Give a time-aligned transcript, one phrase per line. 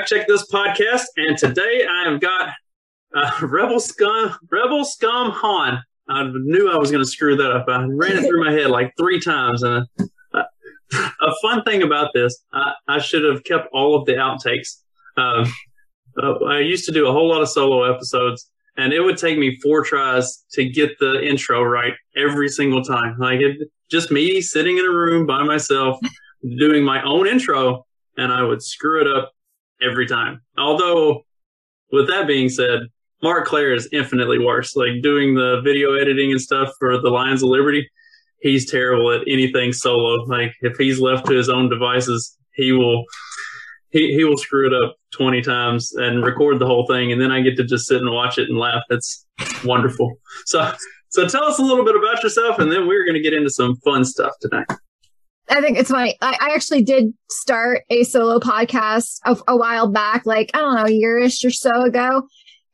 [0.00, 2.54] Fact Check This podcast, and today I have got
[3.14, 5.82] uh, Rebel Scum, Rebel Scum Han.
[6.08, 7.66] I knew I was going to screw that up.
[7.68, 9.62] I ran it through my head like three times.
[9.62, 9.86] And
[10.32, 10.42] uh,
[10.94, 14.76] a fun thing about this, I, I, should have kept all of the outtakes.
[15.18, 15.52] Um,
[16.16, 19.38] uh, I used to do a whole lot of solo episodes, and it would take
[19.38, 23.18] me four tries to get the intro right every single time.
[23.18, 25.98] Like it, just me sitting in a room by myself
[26.58, 27.84] doing my own intro,
[28.16, 29.32] and I would screw it up
[29.82, 30.40] every time.
[30.58, 31.24] Although,
[31.92, 32.80] with that being said,
[33.22, 34.76] Marc Clair is infinitely worse.
[34.76, 37.88] Like doing the video editing and stuff for the Lions of Liberty,
[38.40, 40.24] he's terrible at anything solo.
[40.24, 43.04] Like if he's left to his own devices, he will
[43.90, 47.32] he, he will screw it up 20 times and record the whole thing and then
[47.32, 48.82] I get to just sit and watch it and laugh.
[48.88, 49.26] It's
[49.64, 50.16] wonderful.
[50.46, 50.72] So
[51.08, 53.50] so tell us a little bit about yourself and then we're going to get into
[53.50, 54.66] some fun stuff tonight.
[55.50, 56.16] I think it's funny.
[56.20, 60.76] I, I, actually did start a solo podcast a, a, while back, like, I don't
[60.76, 62.22] know, a yearish or so ago.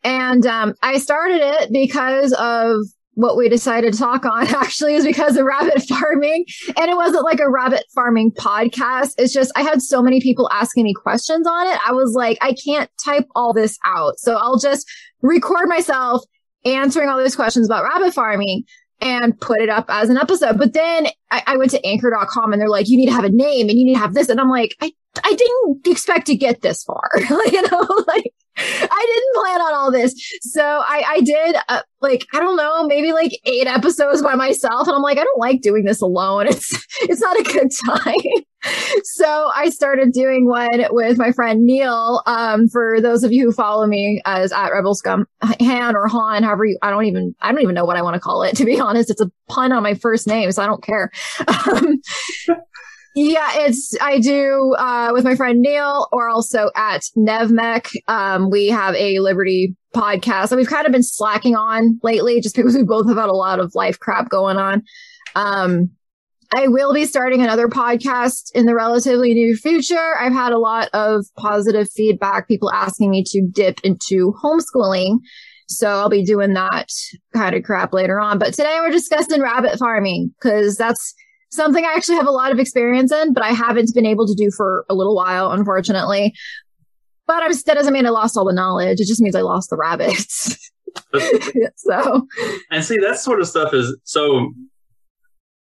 [0.04, 2.80] And um, I started it because of
[3.14, 6.44] what we decided to talk on actually is because of rabbit farming.
[6.76, 9.14] And it wasn't like a rabbit farming podcast.
[9.16, 11.78] It's just I had so many people asking me questions on it.
[11.86, 14.18] I was like, I can't type all this out.
[14.18, 14.86] So I'll just
[15.22, 16.22] record myself
[16.66, 18.64] answering all those questions about rabbit farming
[19.00, 20.58] and put it up as an episode.
[20.58, 23.30] But then I, I, went to anchor.com and they're like, you need to have a
[23.30, 24.28] name and you need to have this.
[24.28, 24.92] And I'm like, I,
[25.22, 27.10] I didn't expect to get this far.
[27.18, 30.14] you know, like I didn't plan on all this.
[30.40, 34.86] So I, I did uh, like, I don't know, maybe like eight episodes by myself.
[34.86, 36.46] And I'm like, I don't like doing this alone.
[36.56, 38.44] It's, it's not a good time.
[39.04, 42.22] so I started doing one with my friend Neil.
[42.26, 46.42] Um, for those of you who follow me as at Rebel Scum Han or Han,
[46.42, 48.56] however you, I don't even, I don't even know what I want to call it.
[48.56, 50.50] To be honest, it's a pun on my first name.
[50.52, 51.10] So I don't care.
[51.66, 52.00] Um,
[53.16, 57.90] yeah, it's I do uh, with my friend Neil, or also at Nevmec.
[58.08, 62.54] Um, we have a Liberty podcast that we've kind of been slacking on lately, just
[62.54, 64.82] because we both have had a lot of life crap going on.
[65.34, 65.92] Um,
[66.54, 70.14] I will be starting another podcast in the relatively near future.
[70.20, 75.20] I've had a lot of positive feedback, people asking me to dip into homeschooling.
[75.68, 76.90] So I'll be doing that
[77.32, 78.38] kind of crap later on.
[78.38, 81.14] But today we're discussing rabbit farming because that's
[81.50, 84.34] something I actually have a lot of experience in, but I haven't been able to
[84.34, 86.34] do for a little while, unfortunately.
[87.26, 89.00] But I'm, that doesn't mean I lost all the knowledge.
[89.00, 90.70] It just means I lost the rabbits.
[91.76, 92.26] so,
[92.70, 94.52] and see, that sort of stuff is so.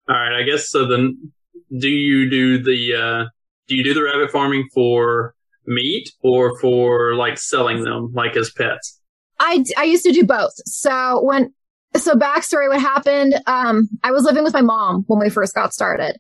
[0.08, 0.86] All right, I guess so.
[0.86, 1.32] Then,
[1.80, 3.26] do you do the uh,
[3.68, 5.34] do you do the rabbit farming for
[5.66, 9.00] meat or for like selling them, like as pets?
[9.40, 10.54] I I used to do both.
[10.66, 11.54] So when
[11.98, 13.36] so backstory, what happened?
[13.48, 16.18] Um, I was living with my mom when we first got started.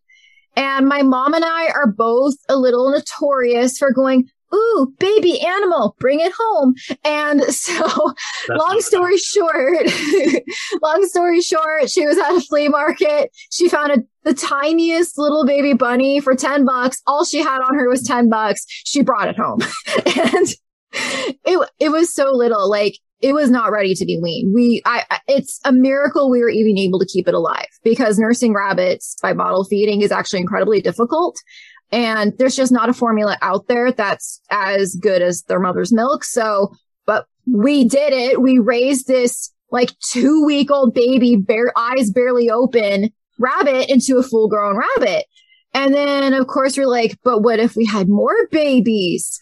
[0.55, 5.95] And my mom and I are both a little notorious for going, Ooh, baby animal,
[5.99, 6.75] bring it home.
[7.03, 8.13] And so,
[8.47, 9.87] That's long story short,
[10.81, 13.31] long story short, she was at a flea market.
[13.51, 17.01] She found a, the tiniest little baby bunny for 10 bucks.
[17.05, 18.65] All she had on her was 10 bucks.
[18.67, 19.61] She brought it home.
[20.05, 20.47] and
[21.43, 22.69] it, it was so little.
[22.69, 24.53] Like it was not ready to be weaned.
[24.53, 28.53] We, I, it's a miracle we were even able to keep it alive because nursing
[28.53, 31.35] rabbits by bottle feeding is actually incredibly difficult.
[31.91, 36.23] And there's just not a formula out there that's as good as their mother's milk.
[36.23, 36.71] So,
[37.07, 38.43] but we did it.
[38.43, 44.23] We raised this like two week old baby, bare eyes barely open rabbit into a
[44.23, 45.25] full grown rabbit.
[45.73, 49.41] And then of course we're like, but what if we had more babies?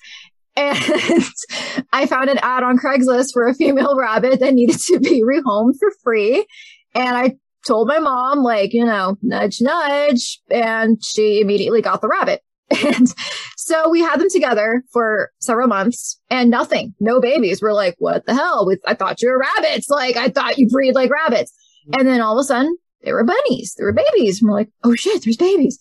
[0.56, 0.78] And
[1.94, 5.74] I found an ad on Craigslist for a female rabbit that needed to be rehomed
[5.80, 6.46] for free.
[6.94, 7.36] And I
[7.66, 10.40] told my mom, like, you know, nudge, nudge.
[10.52, 12.42] And she immediately got the rabbit.
[12.86, 13.08] And
[13.56, 17.62] so we had them together for several months and nothing, no babies.
[17.62, 18.66] We're like, what the hell?
[18.68, 19.90] We, I thought you were rabbits.
[19.90, 21.54] Like, I thought you breed like rabbits.
[21.88, 22.00] Mm-hmm.
[22.00, 23.76] And then all of a sudden, there were bunnies.
[23.78, 24.42] There were babies.
[24.42, 25.80] And we're like, oh shit, there's babies.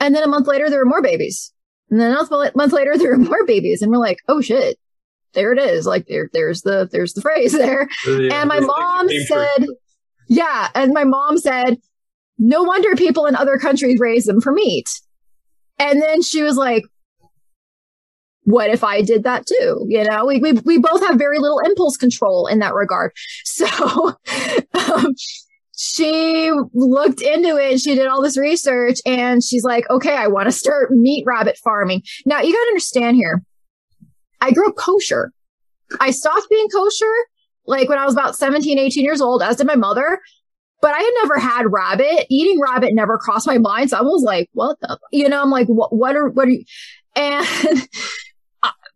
[0.00, 1.52] And then a month later, there were more babies.
[1.90, 3.82] And then a month later, there were more babies.
[3.82, 4.78] And we're like, oh shit,
[5.34, 5.86] there it is.
[5.86, 7.88] Like there, there's the, there's the phrase there.
[8.06, 9.76] Yeah, and my mom said, true.
[10.28, 10.68] yeah.
[10.74, 11.78] And my mom said,
[12.38, 14.88] no wonder people in other countries raise them for meat.
[15.78, 16.84] And then she was like,
[18.48, 19.84] what if I did that too?
[19.88, 23.12] You know, we, we, we both have very little impulse control in that regard.
[23.44, 24.14] So,
[24.74, 25.14] um,
[25.80, 27.80] she looked into it.
[27.80, 31.56] She did all this research and she's like, okay, I want to start meat rabbit
[31.62, 32.02] farming.
[32.26, 33.44] Now you got to understand here.
[34.40, 35.30] I grew up kosher.
[36.00, 37.14] I stopped being kosher
[37.64, 40.18] like when I was about 17, 18 years old, as did my mother.
[40.80, 42.26] But I had never had rabbit.
[42.28, 43.90] Eating rabbit never crossed my mind.
[43.90, 46.50] So I was like, what the, you know, I'm like, what, what are, what are
[46.50, 46.64] you,
[47.14, 47.46] and,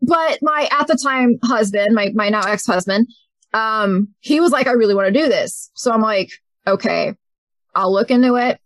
[0.02, 3.06] but my, at the time husband, my, my now ex-husband,
[3.54, 5.70] um, he was like, I really want to do this.
[5.74, 6.30] So I'm like,
[6.66, 7.14] okay,
[7.74, 8.60] I'll look into it.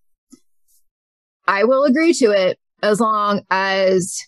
[1.46, 4.20] I will agree to it as long as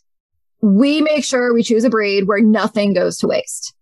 [0.60, 3.74] we make sure we choose a breed where nothing goes to waste.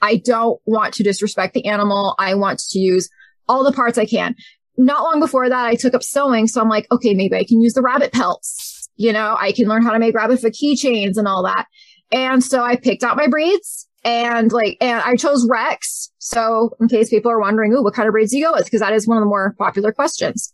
[0.00, 2.14] I don't want to disrespect the animal.
[2.18, 3.08] I want to use
[3.48, 4.34] all the parts I can.
[4.76, 6.46] Not long before that, I took up sewing.
[6.46, 8.88] So I'm like, okay, maybe I can use the rabbit pelts.
[8.96, 11.66] You know, I can learn how to make rabbit foot keychains and all that.
[12.12, 16.10] And so I picked out my breeds and like, and I chose Rex.
[16.18, 18.64] So in case people are wondering, oh, what kind of breeds do you go with?
[18.64, 20.52] Because that is one of the more popular questions.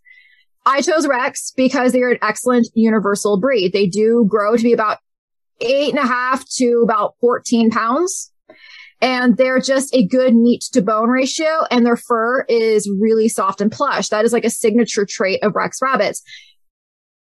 [0.67, 3.73] I chose Rex because they're an excellent universal breed.
[3.73, 4.99] They do grow to be about
[5.61, 8.33] eight and a half to about 14 pounds
[9.01, 13.61] and they're just a good meat to bone ratio and their fur is really soft
[13.61, 14.09] and plush.
[14.09, 16.23] That is like a signature trait of Rex rabbits.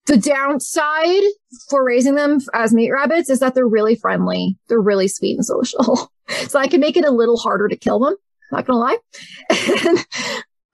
[0.06, 1.22] The downside
[1.70, 4.58] for raising them as meat rabbits is that they're really friendly.
[4.68, 6.12] They're really sweet and social.
[6.48, 8.16] so I can make it a little harder to kill them.
[8.52, 8.98] Not gonna lie.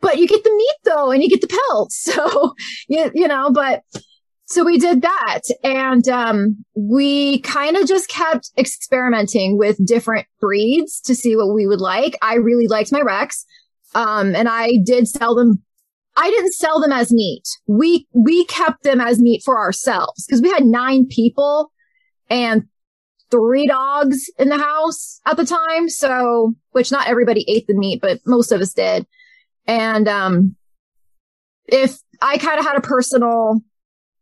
[0.01, 2.09] but you get the meat though, and you get the pelts.
[2.11, 2.55] So,
[2.89, 3.83] you, you know, but
[4.51, 11.01] so we did that and um, we kind of just kept experimenting with different breeds
[11.03, 12.19] to see what we would like.
[12.21, 13.47] I really liked my Rex.
[13.95, 15.63] Um, and I did sell them.
[16.17, 17.45] I didn't sell them as meat.
[17.67, 21.73] We, we kept them as meat for ourselves because we had nine people
[22.29, 22.65] and
[23.31, 25.89] three dogs in the house at the time.
[25.89, 29.07] So, which not everybody ate the meat, but most of us did.
[29.67, 30.57] And, um,
[31.67, 33.61] if I kind of had a personal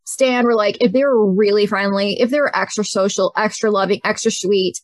[0.05, 4.00] stand where like, if they were really friendly, if they were extra social, extra loving,
[4.05, 4.79] extra sweet,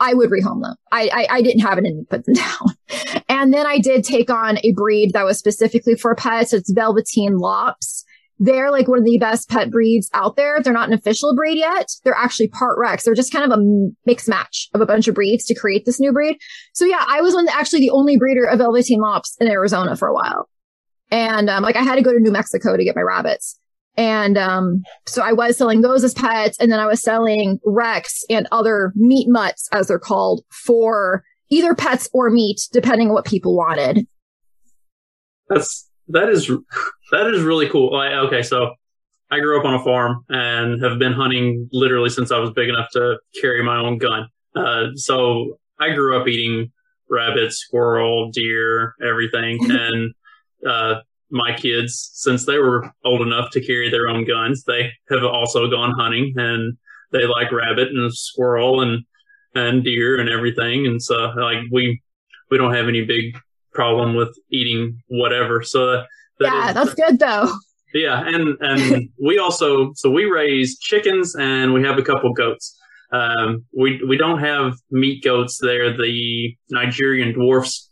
[0.00, 0.76] I would rehome them.
[0.92, 3.22] I, I, I didn't have it me put them down.
[3.28, 6.52] and then I did take on a breed that was specifically for pets.
[6.52, 8.04] It's Velveteen Lops.
[8.40, 10.60] They're like one of the best pet breeds out there.
[10.62, 11.90] They're not an official breed yet.
[12.04, 13.04] They're actually part Rex.
[13.04, 15.98] They're just kind of a mixed match of a bunch of breeds to create this
[15.98, 16.38] new breed.
[16.72, 20.06] So yeah, I was one, actually the only breeder of Velveteen Lops in Arizona for
[20.06, 20.48] a while.
[21.10, 23.58] And um, like I had to go to New Mexico to get my rabbits.
[23.98, 28.22] And um, so I was selling those as pets, and then I was selling Rex
[28.30, 33.24] and other meat mutts, as they're called, for either pets or meat, depending on what
[33.24, 34.06] people wanted.
[35.48, 36.46] That's that is
[37.10, 38.00] that is really cool.
[38.00, 38.74] okay, so
[39.32, 42.68] I grew up on a farm and have been hunting literally since I was big
[42.68, 44.28] enough to carry my own gun.
[44.54, 46.70] Uh, so I grew up eating
[47.10, 50.14] rabbit, squirrel, deer, everything, and
[50.64, 55.24] uh, my kids, since they were old enough to carry their own guns, they have
[55.24, 56.76] also gone hunting and
[57.12, 59.04] they like rabbit and squirrel and,
[59.54, 60.86] and deer and everything.
[60.86, 62.00] And so like we,
[62.50, 63.38] we don't have any big
[63.72, 65.62] problem with eating whatever.
[65.62, 66.06] So that,
[66.40, 67.52] yeah, is, that's good though.
[67.94, 68.22] Yeah.
[68.26, 72.76] And, and we also, so we raise chickens and we have a couple goats.
[73.10, 75.58] Um, we, we don't have meat goats.
[75.60, 77.88] They're the Nigerian dwarfs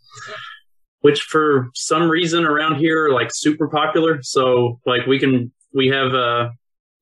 [1.07, 4.21] which for some reason around here are like super popular.
[4.21, 6.51] So like we can we have a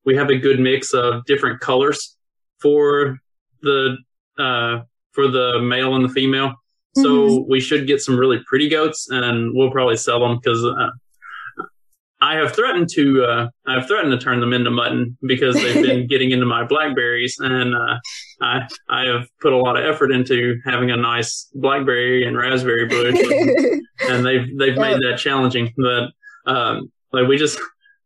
[0.04, 2.16] we have a good mix of different colors
[2.60, 3.18] for
[3.62, 3.96] the
[4.38, 6.54] uh for the male and the female.
[6.94, 7.50] So mm-hmm.
[7.50, 10.90] we should get some really pretty goats, and we'll probably sell them because uh,
[12.26, 15.80] I have threatened to uh, I have threatened to turn them into mutton because they've
[15.80, 17.98] been getting into my blackberries, and uh,
[18.42, 22.86] I I have put a lot of effort into having a nice blackberry and raspberry
[22.86, 25.72] bush, and, and they've they've made that challenging.
[25.76, 26.10] But
[26.50, 27.60] um, like we just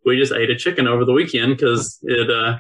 [0.05, 2.59] we just ate a chicken over the weekend because it uh,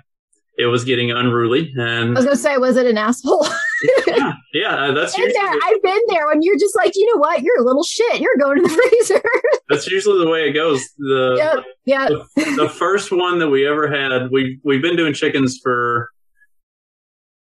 [0.56, 1.72] it was getting unruly.
[1.76, 3.46] And I was gonna say, was it an asshole?
[4.06, 5.50] yeah, yeah, uh, that's been there.
[5.50, 8.20] I've been there when you're just like, you know what, you're a little shit.
[8.20, 9.22] You're going to the freezer.
[9.68, 10.84] that's usually the way it goes.
[10.98, 12.08] The yep, yeah.
[12.08, 16.10] The, the, first one that we ever had, we we've been doing chickens for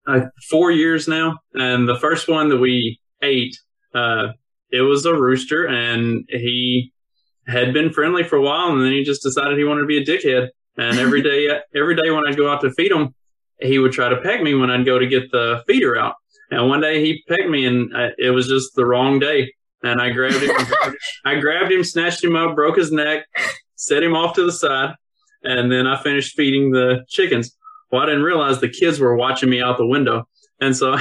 [0.07, 3.57] uh, four years now, and the first one that we ate,
[3.95, 4.29] uh,
[4.71, 6.93] it was a rooster, and he
[7.47, 9.99] had been friendly for a while, and then he just decided he wanted to be
[9.99, 10.49] a dickhead.
[10.77, 13.15] And every day, every day when I'd go out to feed him,
[13.61, 16.15] he would try to peck me when I'd go to get the feeder out.
[16.51, 19.53] And one day he picked me, and I, it was just the wrong day.
[19.83, 23.27] And I grabbed him, I grabbed him, snatched him up, broke his neck,
[23.77, 24.95] set him off to the side,
[25.43, 27.57] and then I finished feeding the chickens.
[27.91, 30.29] Well, I didn't realize the kids were watching me out the window,
[30.61, 30.97] and so,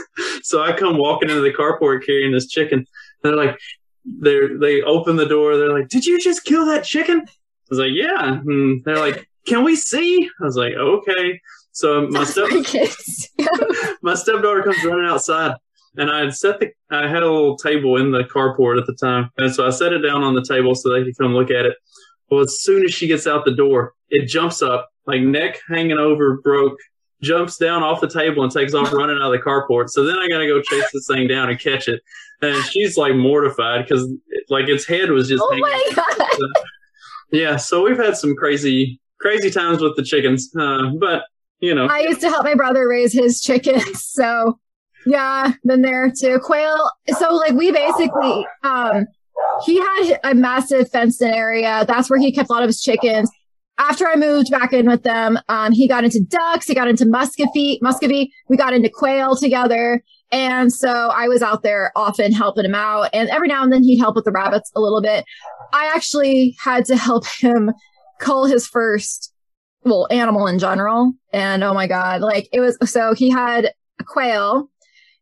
[0.42, 2.86] so I come walking into the carport carrying this chicken.
[3.22, 3.58] They're like,
[4.04, 5.56] they they open the door.
[5.56, 9.28] They're like, "Did you just kill that chicken?" I was like, "Yeah." And they're like,
[9.46, 11.40] "Can we see?" I was like, "Okay."
[11.72, 12.48] So my step
[14.02, 15.54] my stepdaughter comes running outside,
[15.96, 18.94] and I had set the I had a little table in the carport at the
[18.94, 21.50] time, and so I set it down on the table so they could come look
[21.50, 21.76] at it.
[22.30, 25.98] Well, as soon as she gets out the door, it jumps up like neck hanging
[25.98, 26.78] over, broke,
[27.22, 29.90] jumps down off the table and takes off running out of the carport.
[29.90, 32.00] So then I got to go chase this thing down and catch it,
[32.42, 34.08] and she's like mortified because
[34.48, 35.42] like its head was just.
[35.44, 36.28] Oh my god!
[36.32, 36.48] So,
[37.32, 41.24] yeah, so we've had some crazy crazy times with the chickens, uh, but
[41.60, 41.86] you know.
[41.86, 43.84] I used to help my brother raise his chickens.
[44.20, 44.58] So
[45.06, 46.38] yeah, been there too.
[46.40, 46.90] Quail.
[47.18, 49.06] So like we basically, um,
[49.64, 51.84] he had a massive fenced in area.
[51.86, 53.30] That's where he kept a lot of his chickens.
[53.78, 56.66] After I moved back in with them, um, he got into ducks.
[56.66, 58.30] He got into muscovy, muscovy.
[58.48, 60.02] We got into quail together.
[60.32, 63.08] And so I was out there often helping him out.
[63.14, 65.24] And every now and then he'd help with the rabbits a little bit.
[65.72, 67.72] I actually had to help him
[68.20, 69.29] cull his first
[69.84, 71.12] well, animal in general.
[71.32, 74.70] And oh my God, like it was, so he had a quail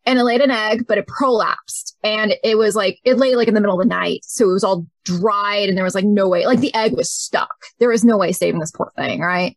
[0.07, 3.49] and it laid an egg, but it prolapsed and it was like, it lay like
[3.49, 4.21] in the middle of the night.
[4.25, 7.11] So it was all dried and there was like no way, like the egg was
[7.11, 7.55] stuck.
[7.79, 9.21] There was no way saving this poor thing.
[9.21, 9.57] Right.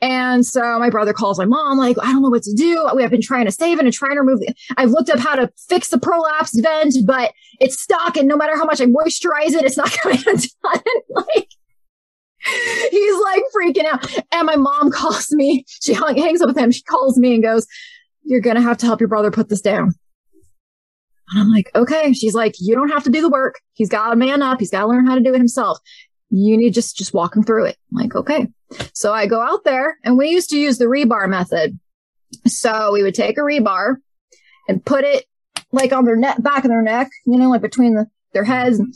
[0.00, 2.88] And so my brother calls my mom, like, I don't know what to do.
[2.94, 4.56] We have been trying to save it and trying to remove it.
[4.76, 8.16] I've looked up how to fix the prolapsed vent, but it's stuck.
[8.16, 10.84] And no matter how much I moisturize it, it's not coming undone.
[11.08, 11.48] like,
[12.90, 14.06] he's like freaking out.
[14.32, 15.64] And my mom calls me.
[15.80, 16.70] She hangs up with him.
[16.70, 17.66] She calls me and goes,
[18.24, 19.92] You're going to have to help your brother put this down.
[21.30, 22.12] And I'm like, Okay.
[22.12, 23.60] She's like, You don't have to do the work.
[23.74, 24.60] He's got to man up.
[24.60, 25.78] He's got to learn how to do it himself.
[26.30, 27.76] You need just, just walk him through it.
[27.90, 28.48] I'm like, okay.
[28.92, 31.78] So I go out there and we used to use the rebar method.
[32.46, 33.96] So we would take a rebar
[34.68, 35.24] and put it
[35.72, 38.78] like on their neck, back of their neck, you know, like between the, their heads
[38.78, 38.94] and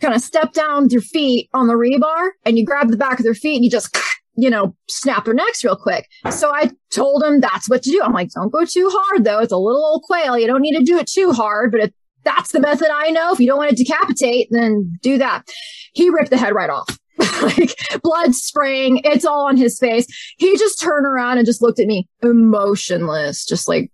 [0.00, 3.18] kind of step down with your feet on the rebar and you grab the back
[3.18, 3.96] of their feet and you just,
[4.36, 6.08] you know, snap their necks real quick.
[6.30, 8.02] So I told him that's what to do.
[8.02, 9.40] I'm like, don't go too hard though.
[9.40, 10.38] It's a little old quail.
[10.38, 11.90] You don't need to do it too hard, but if
[12.24, 13.32] that's the method I know.
[13.32, 15.48] If you don't want to decapitate, then do that.
[15.94, 16.98] He ripped the head right off.
[17.42, 19.02] like blood spraying.
[19.04, 20.06] It's all on his face.
[20.38, 23.90] He just turned around and just looked at me emotionless, just like,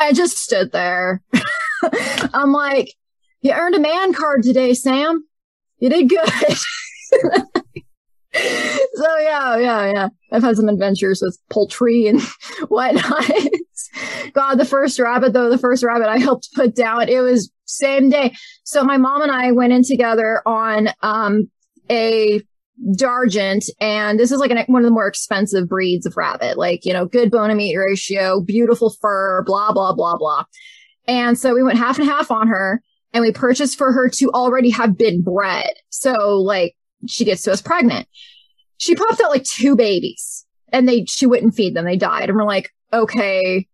[0.00, 1.22] I just stood there.
[2.32, 2.94] I'm like,
[3.40, 5.24] you earned a man card today, Sam.
[5.78, 6.28] You did good.
[8.34, 10.08] so yeah, yeah, yeah.
[10.32, 12.20] I've had some adventures with poultry and
[12.68, 13.30] whatnot.
[14.32, 18.10] God, the first rabbit though, the first rabbit I helped put down, it was same
[18.10, 18.34] day.
[18.64, 21.50] So my mom and I went in together on um
[21.90, 22.42] a
[22.96, 26.84] d'Argent, and this is like an, one of the more expensive breeds of rabbit, like,
[26.84, 30.44] you know, good bone to meat ratio, beautiful fur, blah, blah, blah, blah.
[31.08, 34.30] And so we went half and half on her and we purchased for her to
[34.30, 35.70] already have been bred.
[35.90, 38.06] So like she gets to us pregnant.
[38.78, 41.84] She popped out like two babies and they, she wouldn't feed them.
[41.84, 42.28] They died.
[42.28, 43.66] And we're like, okay,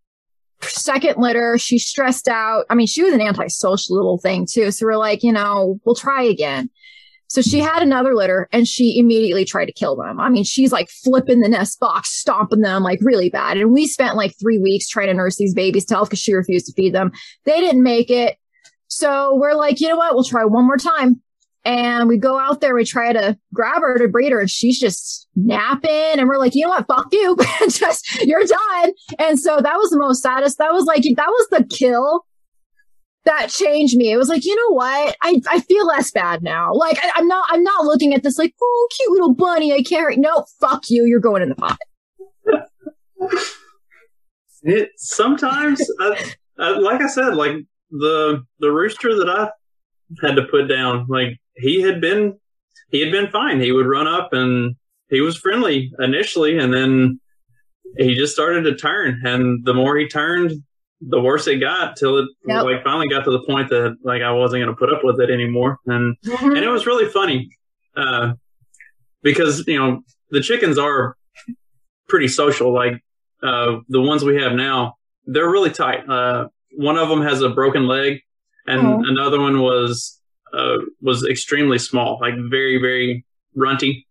[0.63, 1.59] second litter.
[1.59, 2.65] She's stressed out.
[2.71, 4.71] I mean, she was an antisocial little thing too.
[4.71, 6.71] So we're like, you know, we'll try again.
[7.29, 10.21] So she had another litter and she immediately tried to kill them.
[10.21, 13.57] I mean, she's like flipping the nest box, stomping them like really bad.
[13.57, 16.35] And we spent like three weeks trying to nurse these babies to health because she
[16.35, 17.13] refused to feed them.
[17.45, 18.37] They didn't make it.
[18.89, 20.15] So we're like, you know what?
[20.15, 21.21] We'll try one more time.
[21.67, 24.79] And we go out there, we try to grab her to breed her, and she's
[24.79, 26.19] just napping.
[26.19, 26.87] And we're like, you know what?
[26.87, 27.37] Fuck you.
[27.71, 28.93] just, you're done.
[29.19, 30.59] And so that was the most saddest.
[30.59, 32.27] That was like, that was the kill
[33.25, 34.13] that changed me.
[34.13, 35.17] It was like, you know what?
[35.23, 36.73] I, I feel less bad now.
[36.75, 39.83] Like, I, am not, I'm not looking at this like, oh, cute little bunny I
[39.83, 40.17] carry.
[40.17, 41.05] No, fuck you.
[41.05, 41.79] You're going in the pot.
[44.63, 46.15] it sometimes, uh,
[46.59, 47.57] uh, like I said, like
[47.95, 52.39] the the rooster that I had to put down, like he had been
[52.91, 53.61] he had been fine.
[53.61, 54.77] He would run up and
[55.09, 57.21] he was friendly initially, and then
[57.97, 59.23] he just started to turn.
[59.25, 60.53] And the more he turned,
[61.01, 62.65] the worse it got till it yep.
[62.65, 65.21] like finally got to the point that like I wasn't going to put up with
[65.21, 65.79] it anymore.
[65.87, 66.47] And mm-hmm.
[66.57, 67.49] and it was really funny
[67.97, 68.33] uh,
[69.23, 71.17] because you know the chickens are
[72.09, 72.75] pretty social.
[72.75, 73.05] Like
[73.43, 74.95] uh, the ones we have now,
[75.27, 76.09] they're really tight.
[76.09, 78.21] Uh, one of them has a broken leg,
[78.67, 79.03] and Oh.
[79.07, 80.21] another one was
[80.53, 83.25] uh, was extremely small, like very very
[83.57, 84.07] runty.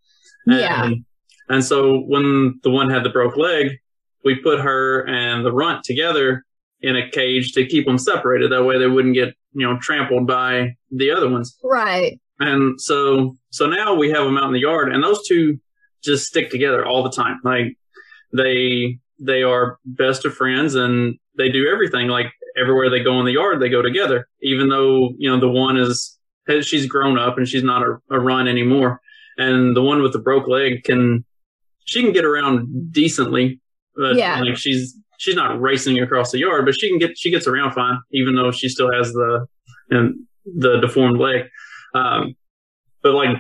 [0.46, 0.86] Yeah.
[0.86, 1.06] And,
[1.50, 3.78] and so when the one had the broke leg,
[4.26, 6.44] we put her and the runt together
[6.82, 8.52] in a cage to keep them separated.
[8.52, 11.58] That way they wouldn't get you know trampled by the other ones.
[11.64, 12.20] Right.
[12.40, 15.60] And so, so now we have them out in the yard and those two
[16.04, 17.40] just stick together all the time.
[17.44, 17.78] Like
[18.34, 22.08] they, they are best of friends and they do everything.
[22.08, 25.50] Like everywhere they go in the yard, they go together, even though, you know, the
[25.50, 26.18] one is,
[26.62, 29.00] she's grown up and she's not a, a run anymore.
[29.38, 31.26] And the one with the broke leg can,
[31.86, 33.60] she can get around decently.
[33.96, 34.40] But Yeah.
[34.42, 37.74] like she's, she's not racing across the yard, but she can get, she gets around
[37.74, 39.48] fine, even though she still has the,
[39.90, 41.46] and the deformed leg.
[41.96, 42.36] Um,
[43.02, 43.38] but like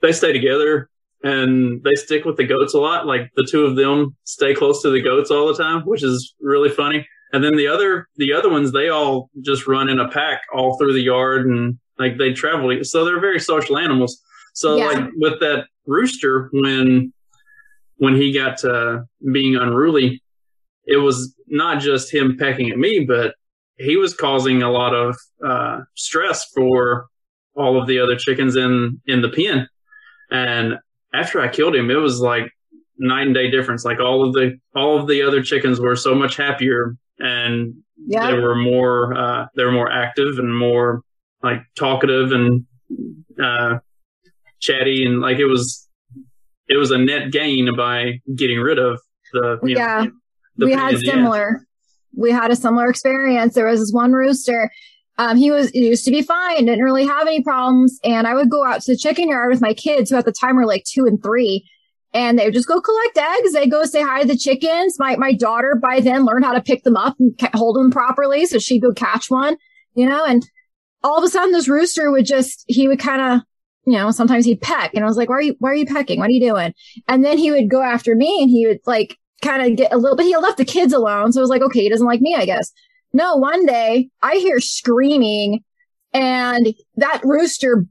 [0.00, 0.88] they stay together
[1.22, 3.06] and they stick with the goats a lot.
[3.06, 6.34] Like the two of them stay close to the goats all the time, which is
[6.40, 7.06] really funny.
[7.32, 10.76] And then the other, the other ones, they all just run in a pack all
[10.76, 12.76] through the yard and like they travel.
[12.84, 14.20] So they're very social animals.
[14.54, 14.86] So Yeah.
[14.86, 17.12] like with that rooster, when,
[17.96, 20.22] when he got to being unruly,
[20.84, 23.34] it was not just him pecking at me, but
[23.76, 27.06] he was causing a lot of uh, stress for
[27.54, 29.68] all of the other chickens in in the pen.
[30.30, 30.78] And
[31.14, 32.50] after I killed him, it was like
[32.98, 33.84] night and day difference.
[33.84, 37.74] Like all of the all of the other chickens were so much happier, and
[38.06, 41.02] they were more uh, they were more active and more
[41.42, 42.64] like talkative and
[43.42, 43.78] uh,
[44.60, 45.88] chatty, and like it was
[46.68, 49.00] it was a net gain by getting rid of
[49.32, 50.06] the you know, Yeah.
[50.56, 51.14] the we had in the ass.
[51.14, 51.66] similar
[52.14, 54.70] we had a similar experience there was this one rooster
[55.18, 58.34] um, he was he used to be fine didn't really have any problems and i
[58.34, 60.66] would go out to the chicken yard with my kids who at the time were
[60.66, 61.66] like two and three
[62.14, 65.16] and they would just go collect eggs they go say hi to the chickens my
[65.16, 68.58] my daughter by then learned how to pick them up and hold them properly so
[68.58, 69.56] she'd go catch one
[69.94, 70.48] you know and
[71.02, 73.40] all of a sudden this rooster would just he would kind of
[73.86, 75.86] you know sometimes he'd peck and i was like why are you why are you
[75.86, 76.72] pecking what are you doing
[77.08, 79.98] and then he would go after me and he would like kind of get a
[79.98, 80.26] little bit.
[80.26, 81.32] He left the kids alone.
[81.32, 82.72] So I was like, okay, he doesn't like me, I guess.
[83.12, 85.62] No, one day I hear screaming
[86.14, 87.84] and that rooster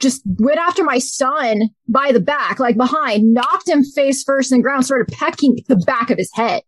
[0.00, 4.58] just went after my son by the back, like behind, knocked him face first in
[4.58, 6.62] the ground, started pecking the back of his head.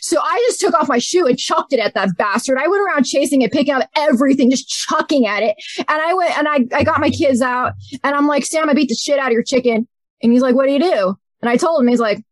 [0.00, 2.58] So I just took off my shoe and chucked it at that bastard.
[2.58, 5.56] I went around chasing it, picking up everything, just chucking at it.
[5.78, 8.74] And I went and I, I got my kids out and I'm like, Sam, I
[8.74, 9.88] beat the shit out of your chicken.
[10.22, 11.16] And he's like, what do you do?
[11.42, 12.24] And I told him, he's like,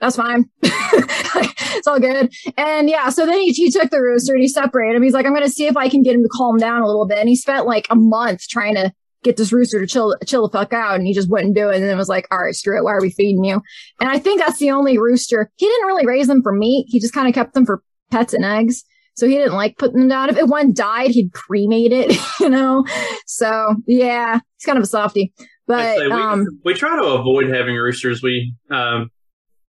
[0.00, 0.48] that's fine.
[0.62, 2.32] it's all good.
[2.56, 5.02] And yeah, so then he, he took the rooster and he separated him.
[5.02, 6.86] He's like, I'm going to see if I can get him to calm down a
[6.86, 7.18] little bit.
[7.18, 10.58] And he spent like a month trying to get this rooster to chill, chill the
[10.58, 10.96] fuck out.
[10.96, 11.76] And he just wouldn't do it.
[11.76, 12.84] And then it was like, all right, screw it.
[12.84, 13.60] Why are we feeding you?
[14.00, 15.50] And I think that's the only rooster.
[15.56, 16.86] He didn't really raise them for meat.
[16.88, 18.84] He just kind of kept them for pets and eggs.
[19.14, 20.30] So he didn't like putting them down.
[20.30, 22.84] If it one died, he'd cremate it, you know?
[23.26, 25.32] So yeah, he's kind of a softie.
[25.38, 28.22] I'd But, we, um, we try to avoid having roosters.
[28.22, 29.10] We, um,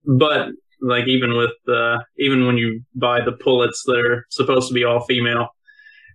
[0.06, 0.50] but
[0.84, 4.84] like even with uh, even when you buy the pullets that are supposed to be
[4.84, 5.50] all female,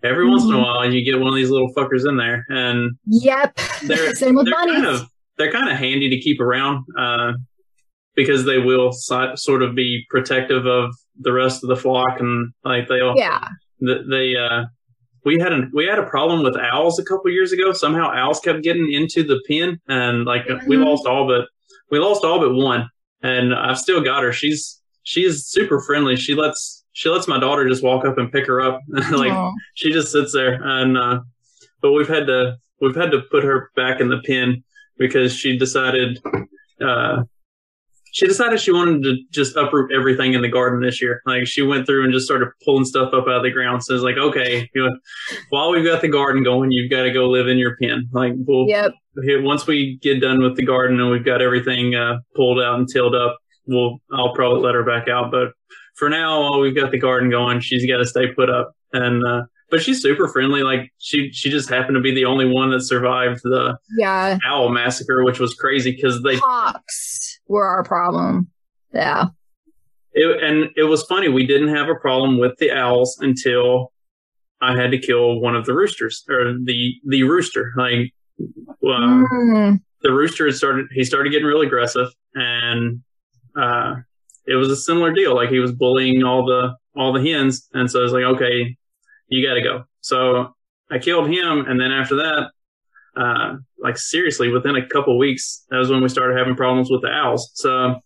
[0.03, 0.63] every once in a Mhm.
[0.63, 3.59] while you get one of these little fuckers in there, and yep.
[3.85, 4.75] they're Same with they're bunnies.
[4.75, 5.03] kind of
[5.37, 7.33] they're kind of handy to keep around uh,
[8.15, 12.53] because they will si- sort of be protective of the rest of the flock, and
[12.65, 13.47] like they'll yeah.
[13.85, 14.65] th- they uh
[15.25, 17.73] we had a we had a problem with owls a couple years ago.
[17.73, 20.85] Somehow owls kept getting into the pen, and like we Mhm.
[20.87, 21.49] lost all but
[21.91, 22.89] we lost all but one.
[23.23, 24.33] And I've still got her.
[24.33, 26.15] She's she's super friendly.
[26.17, 28.81] She lets she lets my daughter just walk up and pick her up.
[28.89, 29.53] like Aw.
[29.75, 30.59] she just sits there.
[30.61, 31.21] And uh,
[31.81, 34.65] but we've had to we've had to put her back in the pen
[34.99, 36.19] because she decided
[36.85, 37.23] uh,
[38.11, 41.23] she decided she wanted to just uproot everything in the garden this year.
[41.25, 43.85] Like she went through and just started pulling stuff up out of the ground.
[43.85, 44.99] So it's like, okay, you know,
[45.51, 48.09] while we've got the garden going, you've got to go live in your pen.
[48.13, 48.91] Like we'll Yep.
[49.45, 52.89] once we get done with the garden and we've got everything uh, pulled out and
[52.89, 55.31] tilled up, we'll I'll probably let her back out.
[55.31, 55.53] But
[55.99, 58.73] for now, while we've got the garden going, she's got to stay put up.
[58.93, 60.63] And uh, but she's super friendly.
[60.63, 64.39] Like she she just happened to be the only one that survived the Yeah.
[64.47, 68.49] owl massacre, which was crazy because they Hawks were our problem.
[68.95, 69.27] Yeah.
[70.15, 71.29] it, and it was funny.
[71.29, 73.93] We didn't have a problem with the owls until
[74.61, 77.73] I had to kill one of the roosters or the the rooster.
[77.77, 78.45] Like uh,
[78.87, 79.81] Mm.
[80.03, 83.03] the rooster had started he started getting real aggressive and
[83.61, 83.97] uh
[84.49, 87.91] it was a similar deal like he was bullying all the all the hens and
[87.91, 88.77] so I was like okay
[89.29, 90.55] you got to go so
[90.91, 92.51] I killed him and then after that
[93.19, 97.03] uh, like seriously, within a couple weeks, that was when we started having problems with
[97.03, 97.51] the owls.
[97.55, 98.01] So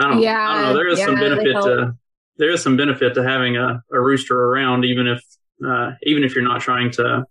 [0.00, 0.74] I don't, yeah, I don't know.
[0.74, 1.92] There is yeah, some benefit to
[2.38, 5.22] there is some benefit to having a, a rooster around, even if
[5.64, 7.24] uh, even if you're not trying to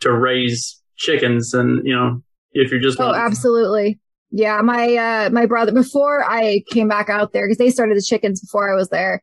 [0.00, 3.98] to raise chickens, and you know if you're just oh, absolutely.
[4.30, 8.02] Yeah, my uh my brother before I came back out there because they started the
[8.02, 9.22] chickens before I was there.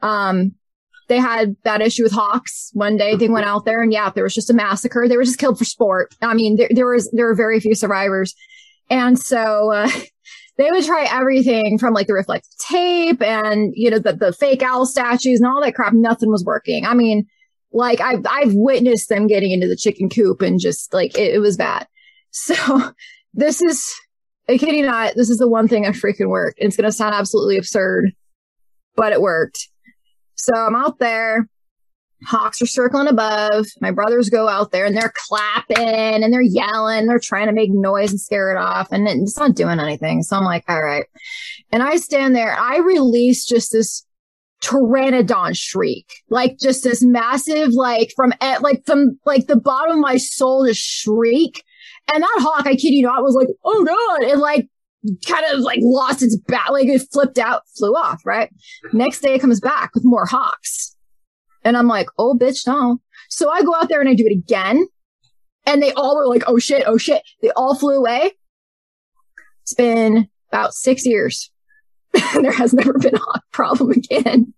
[0.00, 0.54] Um,
[1.08, 3.16] they had that issue with hawks one day.
[3.16, 5.06] They went out there and yeah, there was just a massacre.
[5.08, 6.14] They were just killed for sport.
[6.22, 8.34] I mean, there, there was there were very few survivors,
[8.90, 9.90] and so uh,
[10.56, 14.62] they would try everything from like the reflective tape and you know the the fake
[14.62, 15.92] owl statues and all that crap.
[15.92, 16.86] Nothing was working.
[16.86, 17.26] I mean,
[17.72, 21.40] like I've I've witnessed them getting into the chicken coop and just like it, it
[21.40, 21.86] was bad.
[22.36, 22.90] So
[23.32, 23.94] this is
[24.48, 26.58] I kid you not, this is the one thing that freaking worked.
[26.60, 28.12] It's gonna sound absolutely absurd,
[28.94, 29.68] but it worked.
[30.34, 31.48] So I'm out there.
[32.26, 33.66] Hawks are circling above.
[33.80, 37.06] My brothers go out there and they're clapping and they're yelling.
[37.06, 40.22] They're trying to make noise and scare it off, and it's not doing anything.
[40.22, 41.06] So I'm like, all right.
[41.70, 42.56] And I stand there.
[42.58, 44.06] I release just this
[44.62, 50.02] pteranodon shriek, like just this massive, like from eh, like from like the bottom of
[50.02, 51.62] my soul, to shriek.
[52.12, 54.68] And that hawk, I kid you not, was like, oh god, and like
[55.26, 58.50] kind of like lost its bat, like it flipped out, flew off, right?
[58.92, 60.96] Next day it comes back with more hawks.
[61.64, 63.00] And I'm like, oh bitch, no.
[63.28, 64.86] So I go out there and I do it again.
[65.66, 67.22] And they all were like, oh shit, oh shit.
[67.42, 68.32] They all flew away.
[69.62, 71.50] It's been about six years.
[72.36, 74.53] And there has never been a hawk problem again.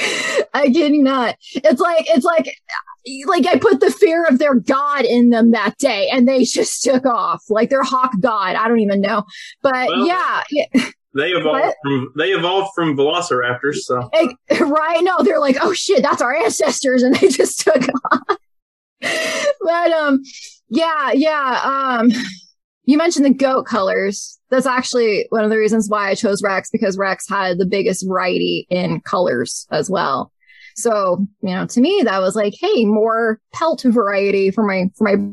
[0.54, 1.36] I kid you not.
[1.54, 2.56] It's like, it's like
[3.26, 6.82] like I put the fear of their god in them that day and they just
[6.82, 8.56] took off like their hawk god.
[8.56, 9.24] I don't even know.
[9.62, 10.42] But well, yeah.
[11.12, 11.76] They evolved what?
[11.82, 14.08] from they evolved from velociraptors, so
[14.60, 15.00] right.
[15.02, 17.82] No, they're like, oh shit, that's our ancestors, and they just took
[18.12, 18.38] off.
[19.00, 20.22] but um,
[20.68, 21.60] yeah, yeah.
[21.64, 22.12] Um,
[22.90, 24.40] you mentioned the goat colors.
[24.50, 28.04] That's actually one of the reasons why I chose Rex because Rex had the biggest
[28.04, 30.32] variety in colors as well.
[30.74, 35.04] So, you know, to me, that was like, hey, more pelt variety for my, for
[35.04, 35.24] my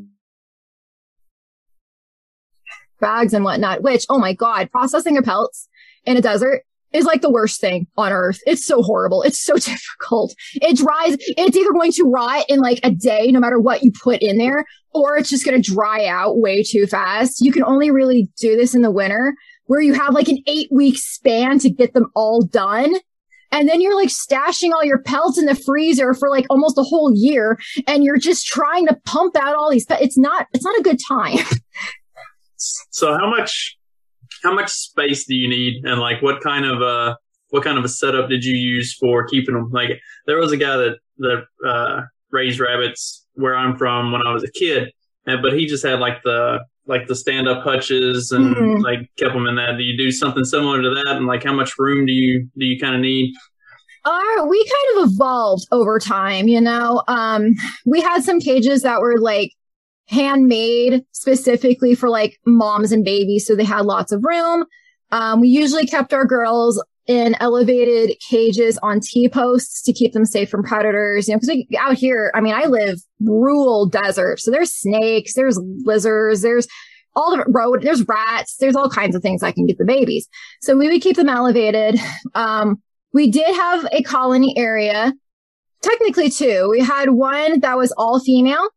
[3.00, 5.68] bags and whatnot, which, oh my God, processing your pelts
[6.06, 6.64] in a desert
[6.94, 8.40] is like the worst thing on earth.
[8.46, 9.22] It's so horrible.
[9.24, 10.36] It's so difficult.
[10.56, 11.18] It dries.
[11.20, 14.38] It's either going to rot in like a day, no matter what you put in
[14.38, 17.42] there, or it's just going to dry out way too fast.
[17.42, 20.70] You can only really do this in the winter where you have like an eight
[20.72, 22.96] week span to get them all done.
[23.52, 26.84] And then you're like stashing all your pelts in the freezer for like almost a
[26.84, 27.58] whole year.
[27.86, 29.86] And you're just trying to pump out all these.
[29.86, 31.38] Pe- it's not, it's not a good time.
[32.58, 33.78] so how much,
[34.44, 35.86] how much space do you need?
[35.86, 37.16] And like what kind of, uh,
[37.50, 39.72] what kind of a setup did you use for keeping them?
[39.72, 44.34] Like there was a guy that, that, uh, raised rabbits where I'm from when I
[44.34, 44.92] was a kid.
[45.26, 48.82] And, but he just had like the, like the stand up hutches and mm-hmm.
[48.82, 49.78] like kept them in that.
[49.78, 51.18] Do you do something similar to that?
[51.18, 53.34] And like how much room do you do you kind of need?
[54.06, 57.04] Uh, we kind of evolved over time, you know.
[57.10, 59.52] Um, we had some cages that were like
[60.08, 64.66] handmade specifically for like moms and babies, so they had lots of room.
[65.12, 70.26] Um, we usually kept our girls in elevated cages on T posts to keep them
[70.26, 71.28] safe from predators.
[71.28, 75.60] You know, because out here, I mean, I live rural desert, so there's snakes, there's
[75.86, 76.68] lizards, there's
[77.16, 80.28] all the road, there's rats, there's all kinds of things I can get the babies.
[80.62, 82.00] So we would keep them elevated.
[82.36, 82.82] Um,
[83.14, 85.14] we did have a colony area,
[85.82, 86.68] technically two.
[86.70, 88.68] We had one that was all female.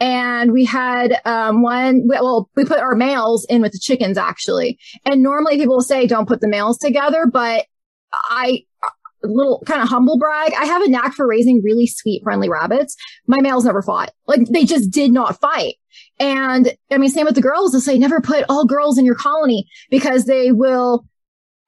[0.00, 2.02] And we had um, one.
[2.06, 4.78] Well, we put our males in with the chickens actually.
[5.04, 7.66] And normally people say don't put the males together, but
[8.12, 8.64] I
[9.26, 10.52] little kind of humble brag.
[10.54, 12.96] I have a knack for raising really sweet, friendly rabbits.
[13.26, 14.12] My males never fought.
[14.26, 15.76] Like they just did not fight.
[16.18, 17.72] And I mean, same with the girls.
[17.72, 21.06] They'll say never put all girls in your colony because they will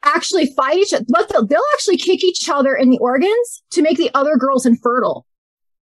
[0.04, 1.04] actually fight each other.
[1.08, 4.66] But they'll, they'll actually kick each other in the organs to make the other girls
[4.66, 5.26] infertile.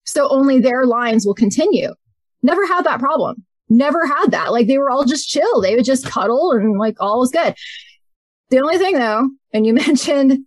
[0.04, 1.94] So only their lines will continue.
[2.42, 3.44] Never had that problem.
[3.68, 4.52] Never had that.
[4.52, 5.60] Like they were all just chill.
[5.60, 7.54] They would just cuddle and like all was good.
[8.50, 10.46] The only thing though, and you mentioned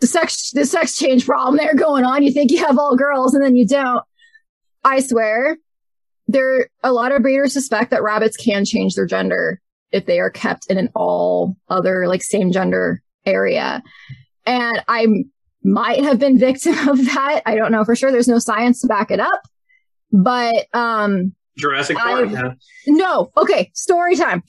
[0.00, 2.22] the sex, the sex change problem there going on.
[2.22, 4.04] You think you have all girls and then you don't.
[4.84, 5.56] I swear
[6.28, 10.30] there, a lot of breeders suspect that rabbits can change their gender if they are
[10.30, 13.82] kept in an all other like same gender area.
[14.46, 15.06] And I
[15.64, 17.42] might have been victim of that.
[17.46, 18.12] I don't know for sure.
[18.12, 19.42] There's no science to back it up,
[20.12, 22.30] but, um, Jurassic Park.
[22.86, 23.30] No.
[23.36, 23.70] Okay.
[23.74, 24.42] Story time.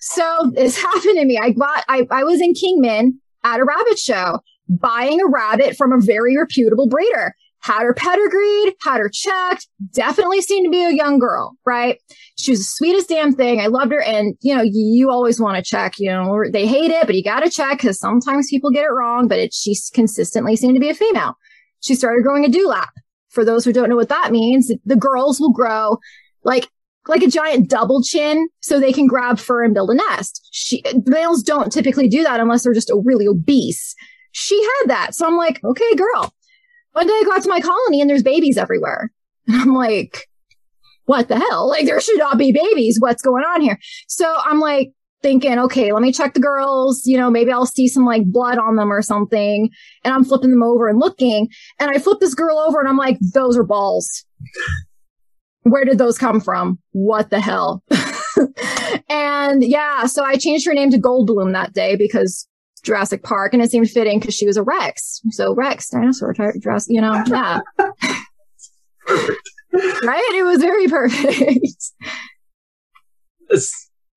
[0.00, 1.38] So this happened to me.
[1.38, 4.38] I got, I, I was in Kingman at a rabbit show
[4.68, 7.34] buying a rabbit from a very reputable breeder.
[7.60, 11.98] had her pedigreed, had her checked, definitely seemed to be a young girl, right?
[12.36, 13.60] She was the sweetest damn thing.
[13.60, 14.02] I loved her.
[14.02, 17.14] And, you know, you, you always want to check, you know, they hate it, but
[17.14, 20.74] you got to check because sometimes people get it wrong, but it, she consistently seemed
[20.74, 21.36] to be a female.
[21.80, 22.88] She started growing a dewlap.
[23.34, 25.98] For those who don't know what that means, the girls will grow
[26.44, 26.68] like
[27.06, 30.48] like a giant double chin so they can grab fur and build a nest.
[30.52, 33.94] She, males don't typically do that unless they're just really obese.
[34.32, 35.14] She had that.
[35.14, 36.32] So I'm like, okay, girl.
[36.92, 39.12] One day I got to my colony and there's babies everywhere.
[39.46, 40.26] And I'm like,
[41.04, 41.68] what the hell?
[41.68, 42.98] Like there should not be babies.
[42.98, 43.78] What's going on here?
[44.08, 44.92] So I'm like
[45.24, 47.06] thinking, okay, let me check the girls.
[47.06, 49.70] You know, maybe I'll see some like blood on them or something.
[50.04, 51.48] And I'm flipping them over and looking
[51.80, 54.24] and I flip this girl over and I'm like, those are balls
[55.64, 56.78] where did those come from?
[56.92, 57.82] What the hell?
[59.08, 62.46] and yeah, so I changed her name to Goldblum that day because
[62.82, 65.22] Jurassic Park, and it seemed fitting because she was a Rex.
[65.30, 67.60] So Rex, dinosaur, Jurassic, you know, yeah.
[70.04, 70.30] Right?
[70.34, 71.92] It was very perfect.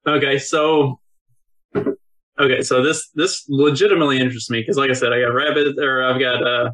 [0.08, 1.00] Okay, so
[2.40, 6.04] okay, so this this legitimately interests me because, like I said, I got rabbit or
[6.04, 6.72] I've got uh,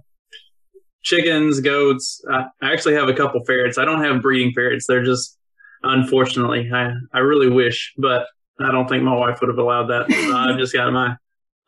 [1.03, 2.23] chickens, goats.
[2.29, 3.77] I actually have a couple ferrets.
[3.77, 4.87] I don't have breeding ferrets.
[4.87, 5.37] They're just,
[5.83, 8.27] unfortunately, I, I really wish, but
[8.59, 10.11] I don't think my wife would have allowed that.
[10.11, 11.15] So I've just got my,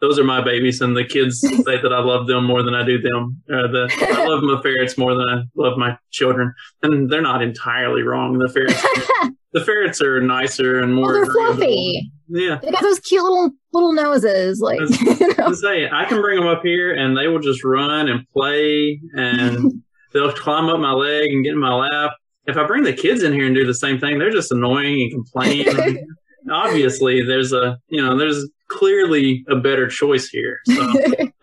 [0.01, 2.85] those are my babies, and the kids say that I love them more than I
[2.85, 3.41] do them.
[3.51, 7.41] Uh, the, I love my ferrets more than I love my children, and they're not
[7.41, 8.37] entirely wrong.
[8.37, 8.85] The ferrets,
[9.55, 11.13] the ferrets are nicer and more.
[11.13, 12.11] Well, they're fluffy.
[12.27, 14.59] Yeah, they got those cute little little noses.
[14.59, 14.85] Like I,
[15.19, 15.53] you know.
[15.53, 19.81] say, I can bring them up here, and they will just run and play, and
[20.13, 22.11] they'll climb up my leg and get in my lap.
[22.47, 25.01] If I bring the kids in here and do the same thing, they're just annoying
[25.03, 26.05] and complain.
[26.51, 30.59] Obviously, there's a you know there's clearly a better choice here.
[30.65, 30.73] So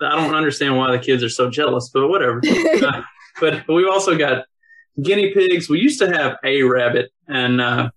[0.02, 2.42] I don't understand why the kids are so jealous, but whatever.
[2.82, 3.02] Uh,
[3.40, 4.44] but we've also got
[5.02, 5.70] guinea pigs.
[5.70, 7.90] We used to have a rabbit, and uh,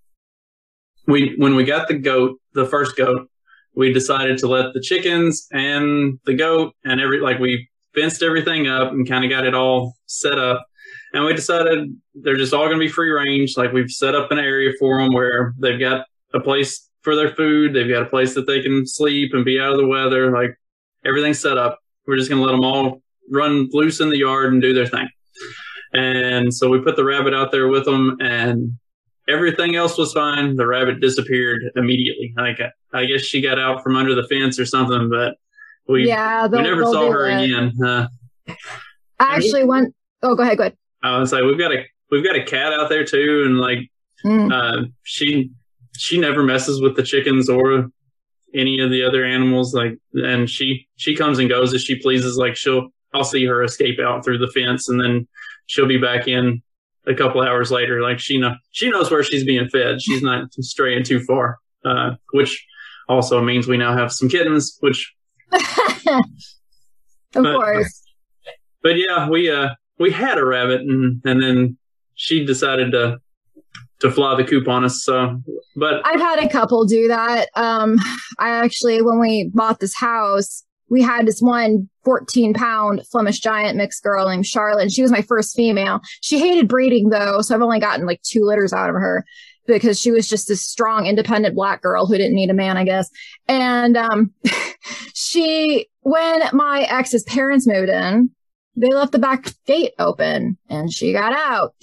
[1.08, 3.30] we when we got the goat, the first goat,
[3.76, 8.68] we decided to let the chickens and the goat and every like we fenced everything
[8.68, 10.66] up and kind of got it all set up.
[11.14, 13.56] And we decided they're just all going to be free range.
[13.58, 17.34] Like we've set up an area for them where they've got a place for their
[17.36, 17.74] food.
[17.74, 20.32] They've got a place that they can sleep and be out of the weather.
[20.32, 20.58] Like
[21.06, 21.80] everything's set up.
[22.06, 24.88] We're just going to let them all run loose in the yard and do their
[24.88, 25.08] thing.
[25.94, 28.78] And so we put the rabbit out there with them and
[29.28, 30.56] everything else was fine.
[30.56, 32.34] The rabbit disappeared immediately.
[32.38, 32.60] Like
[32.94, 35.36] I guess she got out from under the fence or something, but
[35.88, 37.44] we yeah, we never saw her that.
[37.44, 37.74] again.
[37.84, 38.08] Uh,
[39.20, 39.96] I actually we, went.
[40.22, 40.58] Oh, go ahead.
[40.58, 40.78] Go ahead.
[41.04, 43.80] I was like, we've got a we've got a cat out there too, and like
[44.26, 44.52] mm.
[44.52, 45.52] uh, she
[45.98, 47.90] she never messes with the chickens or
[48.54, 49.74] any of the other animals.
[49.74, 52.38] Like, and she she comes and goes as she pleases.
[52.38, 55.28] Like she'll I'll see her escape out through the fence, and then
[55.68, 56.62] she'll be back in
[57.08, 58.02] a couple hours later.
[58.02, 60.02] Like she know she knows where she's being fed.
[60.02, 62.66] She's not straying too far, uh, which
[63.08, 64.78] also means we now have some kittens.
[64.80, 65.14] Which,
[65.52, 66.22] of
[67.34, 68.02] but, course.
[68.82, 71.78] But yeah, we uh we had a rabbit, and and then
[72.16, 73.20] she decided to
[74.02, 75.04] to fly the coop on us.
[75.04, 75.42] So,
[75.76, 77.50] but I've had a couple do that.
[77.56, 77.98] Um,
[78.40, 83.78] I actually, when we bought this house, we had this one 14 pound Flemish giant
[83.78, 84.92] mixed girl named Charlotte.
[84.92, 86.02] She was my first female.
[86.22, 87.42] She hated breeding though.
[87.42, 89.26] So I've only gotten like two litters out of her
[89.68, 92.84] because she was just this strong, independent black girl who didn't need a man, I
[92.84, 93.10] guess.
[93.48, 94.32] And, um,
[95.16, 98.30] she, when my ex's parents moved in,
[98.76, 101.74] they left the back gate open and she got out.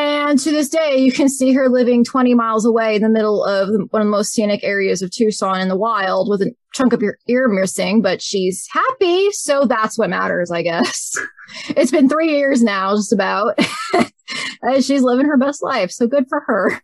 [0.00, 3.44] And to this day, you can see her living 20 miles away in the middle
[3.44, 6.94] of one of the most scenic areas of Tucson in the wild with a chunk
[6.94, 9.30] of your ear missing, but she's happy.
[9.32, 11.12] So that's what matters, I guess.
[11.76, 13.58] it's been three years now, just about.
[14.62, 15.90] and she's living her best life.
[15.90, 16.80] So good for her.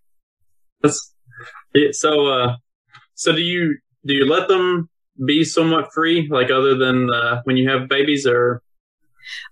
[0.82, 1.14] That's,
[1.92, 2.56] so, uh,
[3.14, 4.90] so do you, do you let them
[5.24, 8.62] be somewhat free, like other than, uh, when you have babies or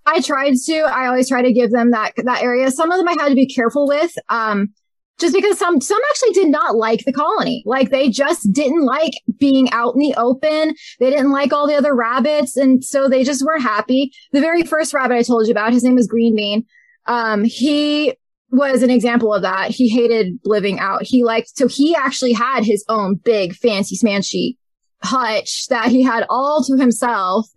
[0.05, 0.79] I tried to.
[0.81, 2.71] I always try to give them that that area.
[2.71, 4.13] Some of them I had to be careful with.
[4.29, 4.73] Um,
[5.17, 9.13] just because some some actually did not like the colony like they just didn't like
[9.39, 13.23] being out in the open they didn't like all the other rabbits and so they
[13.23, 16.35] just weren't happy the very first rabbit i told you about his name was green
[16.35, 16.65] bean
[17.07, 18.15] um, he
[18.49, 22.63] was an example of that he hated living out he liked so he actually had
[22.63, 24.55] his own big fancy smanchy
[25.03, 27.47] hutch that he had all to himself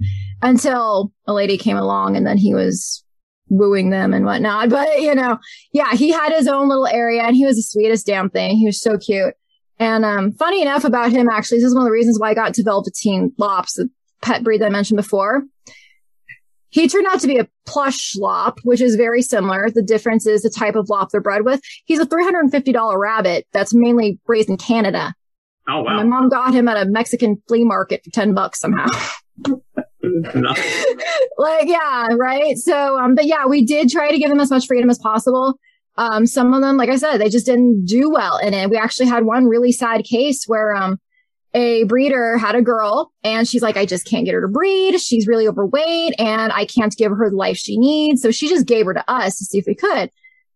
[0.42, 3.04] until a lady came along and then he was
[3.48, 4.68] wooing them and whatnot.
[4.78, 5.38] But you know,
[5.72, 8.56] yeah, he had his own little area and he was the sweetest damn thing.
[8.56, 9.34] He was so cute.
[9.78, 12.34] And um, funny enough about him, actually, this is one of the reasons why I
[12.34, 13.88] got into Velveteen Lops, the
[14.22, 15.44] pet breed that I mentioned before.
[16.70, 19.70] he turned out to be a plush lop, which is very similar.
[19.70, 21.60] The difference is the type of lop they're bred with.
[21.84, 25.14] He's a $350 rabbit that's mainly raised in Canada.
[25.68, 25.96] Oh wow!
[25.96, 28.88] My mom got him at a Mexican flea market for 10 bucks somehow.
[31.38, 32.56] like, yeah, right.
[32.56, 35.58] So, um, but yeah, we did try to give them as much freedom as possible.
[35.96, 38.70] Um, some of them, like I said, they just didn't do well in it.
[38.70, 40.98] We actually had one really sad case where, um,
[41.54, 45.00] a breeder had a girl and she's like, I just can't get her to breed.
[45.00, 48.20] She's really overweight and I can't give her the life she needs.
[48.20, 50.10] So she just gave her to us to see if we could.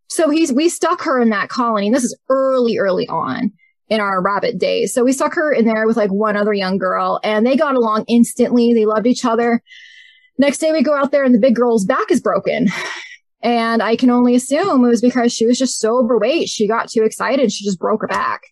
[0.08, 1.90] So he's, we stuck her in that colony.
[1.90, 3.52] This is early, early on
[3.92, 4.94] in our rabbit days.
[4.94, 7.74] So we stuck her in there with like one other young girl and they got
[7.74, 8.72] along instantly.
[8.72, 9.62] They loved each other.
[10.38, 12.68] Next day we go out there and the big girl's back is broken.
[13.42, 16.48] And I can only assume it was because she was just so overweight.
[16.48, 17.52] She got too excited.
[17.52, 18.42] She just broke her back.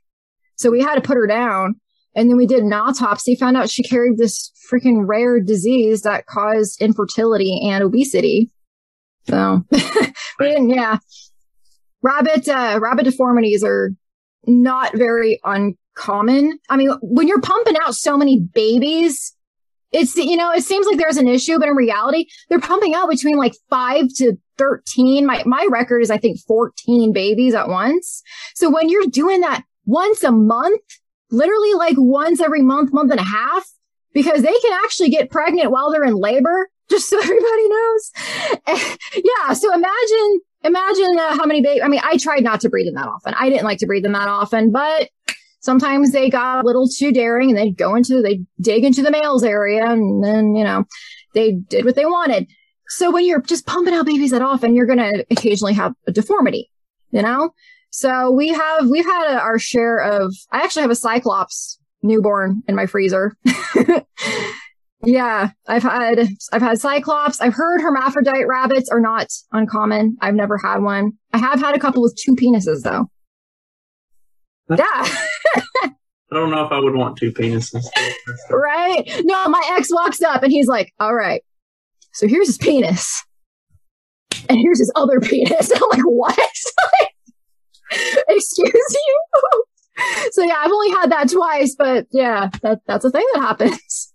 [0.57, 1.77] So we had to put her down.
[2.15, 6.27] And then we did an autopsy, found out she carried this freaking rare disease that
[6.27, 8.51] caused infertility and obesity.
[9.29, 10.99] So we didn't, yeah.
[12.03, 13.93] Rabbit, uh, rabbit deformities are
[14.47, 16.59] not very uncommon.
[16.69, 19.35] I mean, when you're pumping out so many babies,
[19.93, 23.11] it's, you know, it seems like there's an issue, but in reality, they're pumping out
[23.11, 25.27] between like five to 13.
[25.27, 28.23] My, my record is, I think, 14 babies at once.
[28.55, 30.81] So when you're doing that once a month,
[31.31, 33.67] literally like once every month, month and a half,
[34.13, 38.13] because they can actually get pregnant while they're in labor, just so everybody knows.
[39.15, 39.53] yeah.
[39.55, 41.83] So imagine imagine uh, how many babies.
[41.85, 43.35] I mean, I tried not to breed them that often.
[43.39, 45.09] I didn't like to breed them that often, but
[45.61, 49.11] sometimes they got a little too daring and they'd go into, they'd dig into the
[49.11, 50.85] males area and then, you know,
[51.35, 52.49] they did what they wanted.
[52.89, 56.13] So when you're just pumping out babies that often, you're going to occasionally have a
[56.13, 56.71] deformity,
[57.13, 57.55] you know?
[57.91, 62.63] So we have, we've had a, our share of, I actually have a Cyclops newborn
[62.67, 63.37] in my freezer.
[65.03, 67.41] Yeah, I've had I've had cyclops.
[67.41, 70.19] I've heard hermaphrodite rabbits are not uncommon.
[70.21, 71.13] I've never had one.
[71.33, 73.11] I have had a couple with two penises though.
[74.69, 74.85] Yeah.
[76.33, 77.87] I don't know if I would want two penises.
[78.51, 79.03] right?
[79.25, 81.43] No, my ex walks up and he's like, "All right,
[82.13, 83.25] so here's his penis,
[84.49, 86.39] and here's his other penis." And I'm like, "What?
[88.29, 89.21] Excuse you?"
[90.31, 94.13] so yeah, I've only had that twice, but yeah, that that's a thing that happens.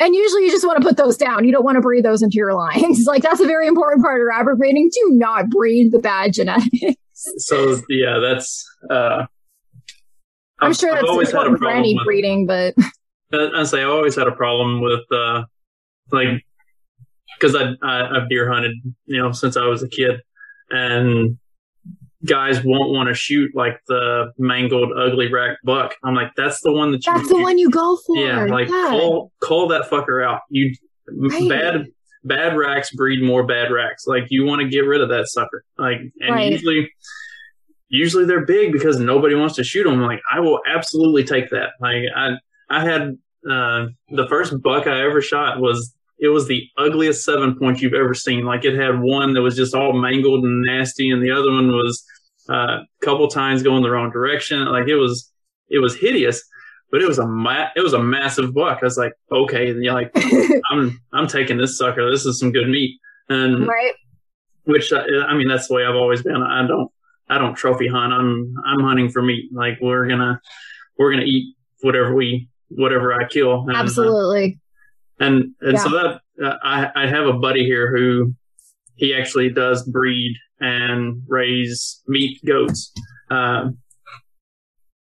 [0.00, 1.44] And usually you just want to put those down.
[1.44, 3.04] You don't want to breed those into your lines.
[3.10, 4.88] Like that's a very important part of rabbit breeding.
[4.92, 6.96] Do not breed the bad genetics.
[7.36, 9.26] So yeah, that's uh
[10.58, 12.74] I'm sure that's always had a granny with, breeding, but
[13.32, 15.44] I say I always had a problem with uh
[16.10, 16.46] like
[17.38, 18.72] because I, I I've deer hunted,
[19.04, 20.22] you know, since I was a kid,
[20.70, 21.36] and
[22.24, 25.94] guys won't want to shoot like the mangled, ugly rack buck.
[26.04, 27.14] I'm like, that's the one that you.
[27.14, 28.16] That's the one you go for.
[28.16, 28.88] Yeah, like yeah.
[28.90, 30.42] call call that fucker out.
[30.50, 30.74] You
[31.08, 31.48] right.
[31.48, 31.86] bad
[32.24, 34.06] bad racks breed more bad racks.
[34.06, 35.64] Like you want to get rid of that sucker.
[35.78, 36.52] Like and right.
[36.52, 36.90] usually.
[37.92, 40.00] Usually they're big because nobody wants to shoot them.
[40.00, 41.70] Like I will absolutely take that.
[41.80, 42.34] Like I,
[42.68, 43.18] I had
[43.50, 47.94] uh, the first buck I ever shot was it was the ugliest seven point you've
[47.94, 48.44] ever seen.
[48.44, 51.68] Like it had one that was just all mangled and nasty, and the other one
[51.68, 52.04] was
[52.48, 54.66] uh, a couple times going the wrong direction.
[54.66, 55.32] Like it was,
[55.70, 56.42] it was hideous,
[56.90, 58.78] but it was a ma- it was a massive buck.
[58.82, 60.12] I was like, okay, and you're like,
[60.70, 62.10] I'm I'm taking this sucker.
[62.10, 63.94] This is some good meat, and right.
[64.64, 66.36] Which uh, I mean, that's the way I've always been.
[66.36, 66.90] I don't
[67.30, 68.12] I don't trophy hunt.
[68.12, 69.50] I'm I'm hunting for meat.
[69.52, 70.38] Like we're gonna
[70.98, 73.62] we're gonna eat whatever we whatever I kill.
[73.62, 74.59] And, uh, Absolutely.
[75.20, 75.82] And and yeah.
[75.82, 78.34] so that uh, I I have a buddy here who
[78.96, 82.92] he actually does breed and raise meat goats.
[83.30, 83.70] Uh,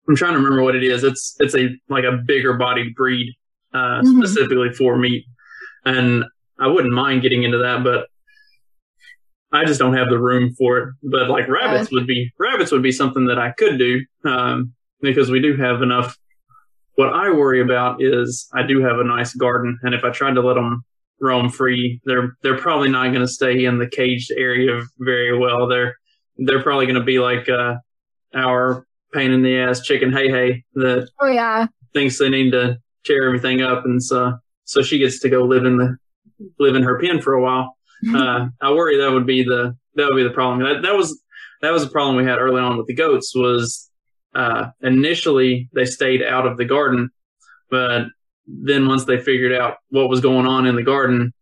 [0.07, 1.03] I'm trying to remember what it is.
[1.03, 3.33] It's it's a like a bigger body breed
[3.73, 4.17] uh, mm-hmm.
[4.17, 5.25] specifically for meat,
[5.85, 6.23] and
[6.59, 8.07] I wouldn't mind getting into that, but
[9.51, 10.93] I just don't have the room for it.
[11.03, 15.31] But like rabbits would be rabbits would be something that I could do um, because
[15.31, 16.17] we do have enough
[16.95, 20.35] what I worry about is I do have a nice garden, and if I tried
[20.35, 20.83] to let them
[21.19, 25.67] roam free, they're they're probably not going to stay in the caged area very well.
[25.67, 25.97] They're
[26.37, 27.75] they're probably going to be like uh,
[28.33, 32.77] our pain in the ass chicken hey hey that oh yeah thinks they need to
[33.05, 35.97] tear everything up, and so so she gets to go live in the
[36.59, 37.77] live in her pen for a while.
[38.15, 40.59] uh, I worry that would be the that would be the problem.
[40.59, 41.21] That that was
[41.61, 43.89] that was a problem we had early on with the goats was
[44.35, 47.09] uh, initially they stayed out of the garden,
[47.69, 48.03] but
[48.47, 51.33] then once they figured out what was going on in the garden,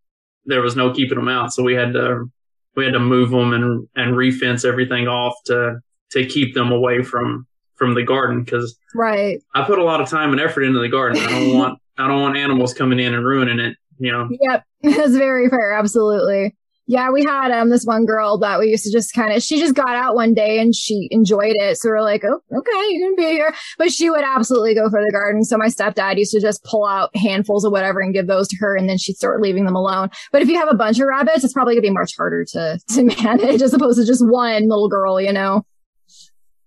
[0.45, 1.53] there was no keeping them out.
[1.53, 2.31] So we had to
[2.75, 5.79] we had to move them and and refence everything off to
[6.11, 9.41] to keep them away from from the garden because right.
[9.55, 11.21] I put a lot of time and effort into the garden.
[11.21, 13.75] I don't want I don't want animals coming in and ruining it.
[13.97, 14.29] you know.
[14.29, 15.73] Yep, that's very fair.
[15.73, 16.55] Absolutely.
[16.85, 19.57] Yeah, we had um this one girl that we used to just kind of she
[19.57, 21.77] just got out one day and she enjoyed it.
[21.77, 23.53] So we're like, oh, okay, you can be here.
[23.77, 25.45] But she would absolutely go for the garden.
[25.45, 28.57] So my stepdad used to just pull out handfuls of whatever and give those to
[28.59, 30.09] her and then she'd start leaving them alone.
[30.33, 32.79] But if you have a bunch of rabbits, it's probably gonna be much harder to
[32.89, 35.65] to manage as opposed to just one little girl, you know.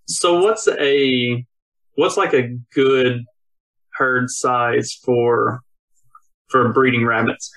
[0.07, 1.45] So what's a
[1.97, 3.25] what's like a good
[3.93, 5.61] herd size for
[6.49, 7.51] for breeding rabbits?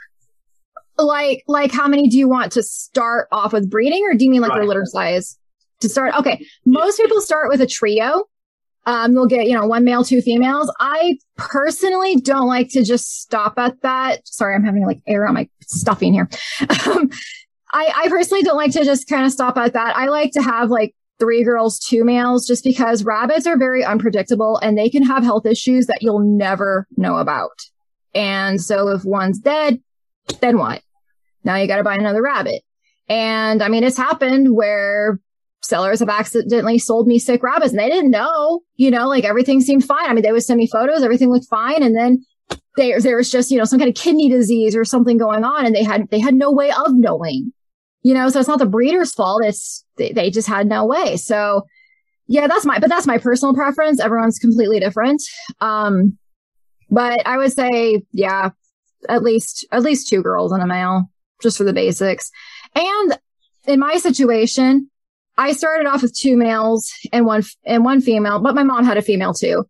[1.06, 4.32] Like like how many do you want to start off with breeding or do you
[4.32, 4.68] mean like right.
[4.68, 5.38] litter size
[5.82, 6.14] to start?
[6.16, 6.46] Okay.
[6.66, 8.26] Most people start with a trio.
[8.86, 10.72] Um they'll get you know one male two females.
[10.80, 14.28] I personally don't like to just stop at that.
[14.28, 16.30] Sorry i'm having like air on my stuffing here.
[16.88, 17.10] Um,
[17.72, 19.96] i i personally don't like to just kind of stop at that.
[19.96, 24.58] I like to have like three girls two males just because rabbits are very unpredictable
[24.58, 27.62] and they can have health issues that you'll never know about.
[28.16, 29.82] And so if one's dead
[30.42, 30.82] then what
[31.50, 32.62] now you got to buy another rabbit.
[33.08, 35.20] And I mean, it's happened where
[35.62, 39.60] sellers have accidentally sold me sick rabbits and they didn't know, you know, like everything
[39.60, 40.08] seemed fine.
[40.08, 41.82] I mean, they would send me photos, everything looked fine.
[41.82, 42.24] And then
[42.78, 45.66] there, there was just, you know, some kind of kidney disease or something going on
[45.66, 47.52] and they had, they had no way of knowing,
[48.04, 49.44] you know, so it's not the breeder's fault.
[49.44, 51.18] It's, they, they just had no way.
[51.18, 51.66] So
[52.28, 54.00] yeah, that's my, but that's my personal preference.
[54.00, 55.24] Everyone's completely different.
[55.62, 56.16] Um,
[56.92, 58.52] but I would say, yeah,
[59.10, 61.10] at least, at least two girls and a male
[61.42, 62.32] just for the basics.
[62.76, 63.18] And
[63.66, 64.90] in my situation,
[65.38, 68.98] I started off with two males and one and one female, but my mom had
[68.98, 69.66] a female too.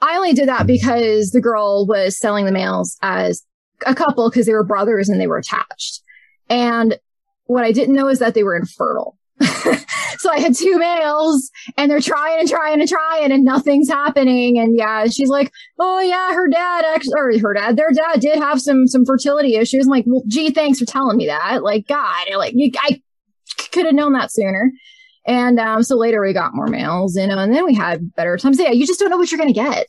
[0.00, 3.44] I only did that because the girl was selling the males as
[3.86, 6.02] a couple because they were brothers and they were attached.
[6.48, 6.98] And
[7.44, 9.18] what I didn't know is that they were infertile.
[10.18, 14.58] so I had two males and they're trying and trying and trying and nothing's happening.
[14.58, 18.38] And yeah, she's like, Oh yeah, her dad actually, or her dad, their dad did
[18.38, 19.86] have some, some fertility issues.
[19.86, 21.62] I'm like, well, gee, thanks for telling me that.
[21.62, 23.00] Like, God, like you, I
[23.72, 24.72] could have known that sooner.
[25.26, 28.36] And, um, so later we got more males, you know, and then we had better
[28.36, 28.58] times.
[28.58, 29.86] Yeah, you just don't know what you're going to get.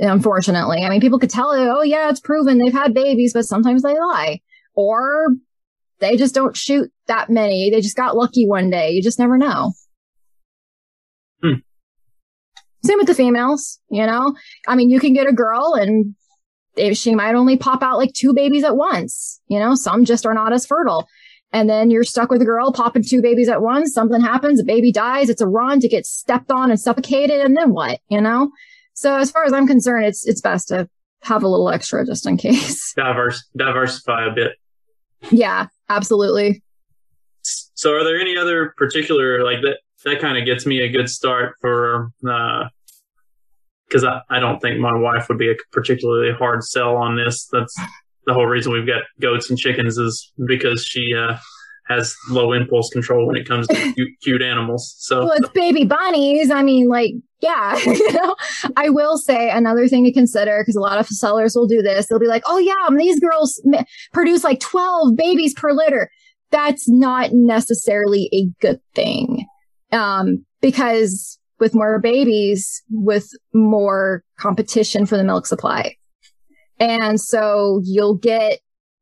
[0.00, 3.82] Unfortunately, I mean, people could tell oh yeah, it's proven they've had babies, but sometimes
[3.82, 4.40] they lie
[4.78, 5.34] or
[6.00, 7.70] they just don't shoot that many.
[7.70, 8.90] They just got lucky one day.
[8.90, 9.72] You just never know.
[11.42, 11.60] Hmm.
[12.84, 14.34] Same with the females, you know?
[14.66, 16.14] I mean, you can get a girl and
[16.96, 19.40] she might only pop out like two babies at once.
[19.48, 21.08] You know, some just are not as fertile.
[21.52, 23.92] And then you're stuck with a girl popping two babies at once.
[23.92, 25.30] Something happens, a baby dies.
[25.30, 27.40] It's a run to get stepped on and suffocated.
[27.40, 28.50] And then what, you know?
[28.92, 30.88] So as far as I'm concerned, it's, it's best to
[31.22, 32.92] have a little extra just in case.
[32.94, 34.52] Diverse, diversify a bit.
[35.30, 36.62] Yeah, absolutely.
[37.42, 39.78] So, are there any other particular like that?
[40.04, 44.78] That kind of gets me a good start for because uh, I, I don't think
[44.78, 47.48] my wife would be a particularly hard sell on this.
[47.50, 47.74] That's
[48.26, 51.36] the whole reason we've got goats and chickens is because she uh,
[51.88, 54.94] has low impulse control when it comes to cute, cute animals.
[54.98, 56.50] So well, it's baby bunnies.
[56.50, 58.36] I mean, like, yeah, you know,
[58.76, 62.06] I will say another thing to consider because a lot of sellers will do this.
[62.06, 63.62] They'll be like, "Oh yeah, these girls
[64.12, 66.10] produce like 12 babies per litter."
[66.50, 69.46] That's not necessarily a good thing.
[69.92, 75.96] Um, because with more babies, with more competition for the milk supply.
[76.78, 78.60] And so you'll get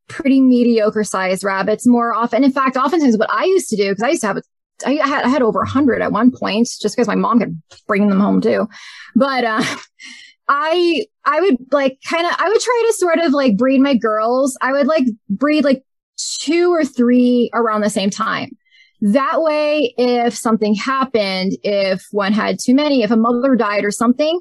[0.09, 2.45] pretty mediocre sized rabbits more often.
[2.45, 4.39] In fact, oftentimes what I used to do, because I used to have,
[4.85, 7.61] I had, I had over a hundred at one point just because my mom could
[7.87, 8.69] bring them home too.
[9.15, 9.63] But, uh,
[10.49, 13.97] I, I would like kind of, I would try to sort of like breed my
[13.97, 14.57] girls.
[14.61, 15.83] I would like breed like
[16.41, 18.51] two or three around the same time.
[19.01, 23.91] That way, if something happened, if one had too many, if a mother died or
[23.91, 24.41] something,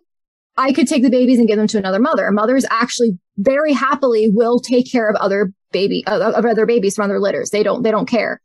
[0.57, 2.31] I could take the babies and give them to another mother.
[2.31, 7.19] Mothers actually very happily will take care of other baby of other babies from other
[7.19, 7.49] litters.
[7.49, 8.41] They don't they don't care.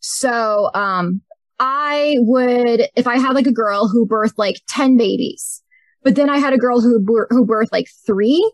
[0.00, 1.22] So um
[1.58, 5.62] I would if I had like a girl who birthed like 10 babies,
[6.02, 8.52] but then I had a girl who who birthed like 3,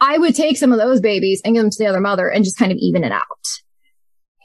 [0.00, 2.44] I would take some of those babies and give them to the other mother and
[2.44, 3.24] just kind of even it out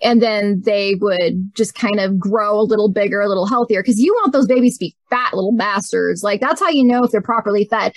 [0.04, 4.00] and then they would just kind of grow a little bigger, a little healthier because
[4.00, 6.24] you want those babies to be fat little bastards.
[6.24, 7.94] Like that's how you know if they're properly fed.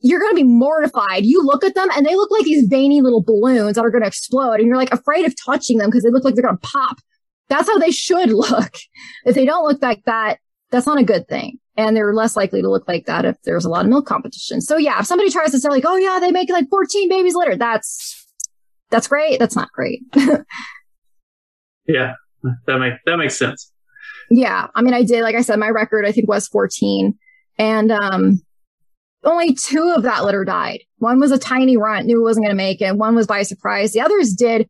[0.00, 1.24] You're going to be mortified.
[1.24, 4.02] You look at them and they look like these veiny little balloons that are going
[4.02, 6.58] to explode and you're like afraid of touching them because they look like they're going
[6.58, 6.98] to pop.
[7.48, 8.74] That's how they should look.
[9.24, 10.38] If they don't look like that,
[10.70, 11.58] that's not a good thing.
[11.76, 14.60] And they're less likely to look like that if there's a lot of milk competition.
[14.60, 17.34] So yeah, if somebody tries to say like, oh yeah, they make like 14 babies
[17.34, 18.26] litter, that's,
[18.90, 19.38] that's great.
[19.38, 20.02] That's not great.
[21.86, 22.14] Yeah,
[22.66, 23.72] that makes that makes sense.
[24.30, 27.16] Yeah, I mean, I did like I said, my record I think was 14,
[27.58, 28.42] and um,
[29.26, 30.80] only two of that litter died.
[30.98, 32.96] One was a tiny runt, knew it wasn't going to make it.
[32.96, 33.92] One was by surprise.
[33.92, 34.68] The others did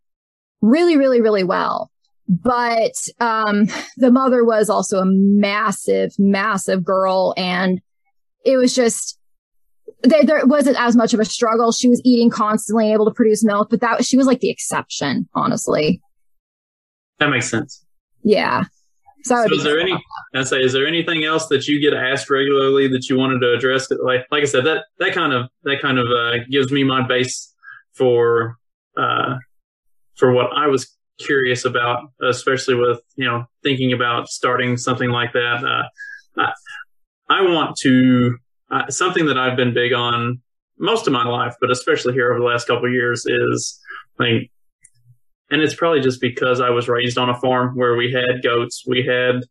[0.60, 1.90] really, really, really well.
[2.28, 7.34] But um, the mother was also a massive, massive girl.
[7.36, 7.80] And
[8.44, 9.18] it was just,
[10.02, 11.70] there, there wasn't as much of a struggle.
[11.70, 15.28] She was eating constantly, able to produce milk, but that she was like the exception,
[15.34, 16.00] honestly.
[17.18, 17.84] That makes sense.
[18.24, 18.64] Yeah.
[19.26, 19.92] So, so is there any?
[20.36, 23.54] I say, is there anything else that you get asked regularly that you wanted to
[23.54, 23.90] address?
[23.90, 27.04] Like, like I said, that that kind of that kind of uh, gives me my
[27.04, 27.52] base
[27.94, 28.56] for
[28.96, 29.34] uh,
[30.14, 35.32] for what I was curious about, especially with you know thinking about starting something like
[35.32, 35.64] that.
[35.64, 35.82] Uh,
[36.40, 36.52] I,
[37.28, 38.36] I want to
[38.70, 40.40] uh, something that I've been big on
[40.78, 43.80] most of my life, but especially here over the last couple years is
[44.20, 44.52] like
[45.50, 48.84] and it's probably just because I was raised on a farm where we had goats,
[48.86, 49.42] we had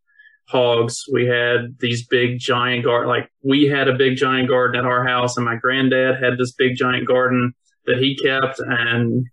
[0.47, 3.09] hogs, we had these big giant garden.
[3.09, 6.51] Like we had a big giant garden at our house, and my granddad had this
[6.51, 7.53] big giant garden
[7.85, 9.25] that he kept, and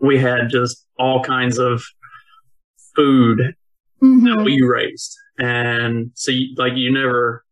[0.00, 1.82] we had just all kinds of
[2.94, 3.54] food
[4.02, 4.24] mm-hmm.
[4.26, 5.16] that we raised.
[5.38, 7.44] And so, you, like, you never,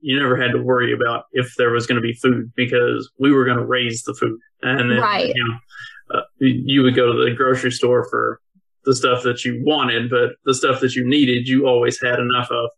[0.00, 3.32] you never had to worry about if there was going to be food because we
[3.32, 4.38] were going to raise the food.
[4.62, 5.32] And then, right.
[5.34, 5.56] you know,
[6.14, 8.40] uh, you would go to the grocery store for
[8.84, 12.50] the stuff that you wanted, but the stuff that you needed, you always had enough
[12.50, 12.70] of.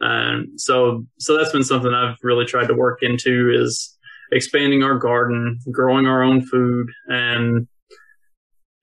[0.00, 3.96] And so, so that's been something I've really tried to work into is
[4.32, 7.66] expanding our garden, growing our own food, and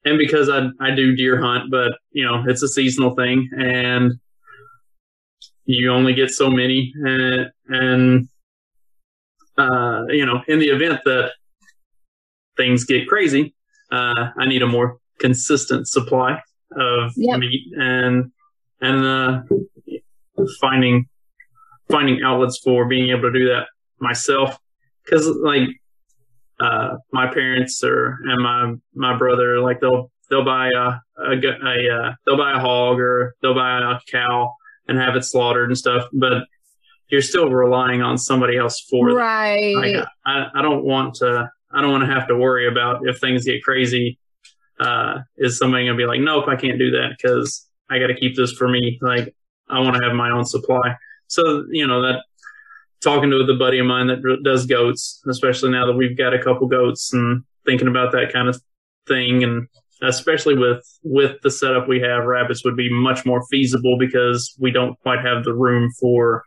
[0.06, 4.14] and because I I do deer hunt, but you know it's a seasonal thing, and
[5.66, 8.30] you only get so many, and and
[9.58, 11.32] uh, you know in the event that
[12.58, 13.54] things get crazy,
[13.94, 16.42] uh, I need a more consistent supply
[16.76, 17.40] of yep.
[17.40, 18.32] meat and
[18.82, 19.42] and uh,
[20.60, 21.08] finding
[21.90, 23.68] finding outlets for being able to do that
[24.00, 24.58] myself.
[25.06, 25.70] Because like
[26.60, 31.96] uh, my parents or and my my brother like they'll they'll buy a, a, a
[31.96, 34.54] uh, they'll buy a hog or they'll buy a cow
[34.88, 36.44] and have it slaughtered and stuff but
[37.10, 41.82] you're still relying on somebody else for right like, I, I don't want to I
[41.82, 44.20] don't want to have to worry about if things get crazy.
[44.80, 48.16] Uh, is somebody gonna be like, nope, I can't do that because I got to
[48.16, 48.98] keep this for me.
[49.02, 49.34] Like,
[49.70, 50.96] I want to have my own supply.
[51.28, 52.24] So, you know, that
[53.02, 56.42] talking to the buddy of mine that does goats, especially now that we've got a
[56.42, 58.62] couple goats and thinking about that kind of
[59.08, 59.44] thing.
[59.44, 59.68] And
[60.02, 64.72] especially with, with the setup we have, rabbits would be much more feasible because we
[64.72, 66.44] don't quite have the room for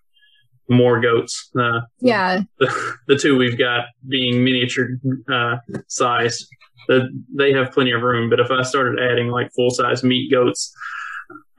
[0.69, 1.51] more goats.
[1.59, 2.41] Uh, yeah.
[2.59, 4.89] The, the, two we've got being miniature
[5.33, 5.57] uh,
[5.89, 6.47] size,
[6.89, 8.31] the, they have plenty of room.
[8.31, 10.73] But if I started adding like full size meat goats,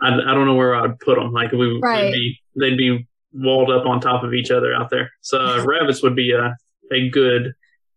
[0.01, 1.31] I, I don't know where I'd put them.
[1.31, 2.03] Like we, right.
[2.03, 5.11] they'd be they'd be walled up on top of each other out there.
[5.21, 6.55] So uh, rabbits would be a
[6.91, 7.53] a good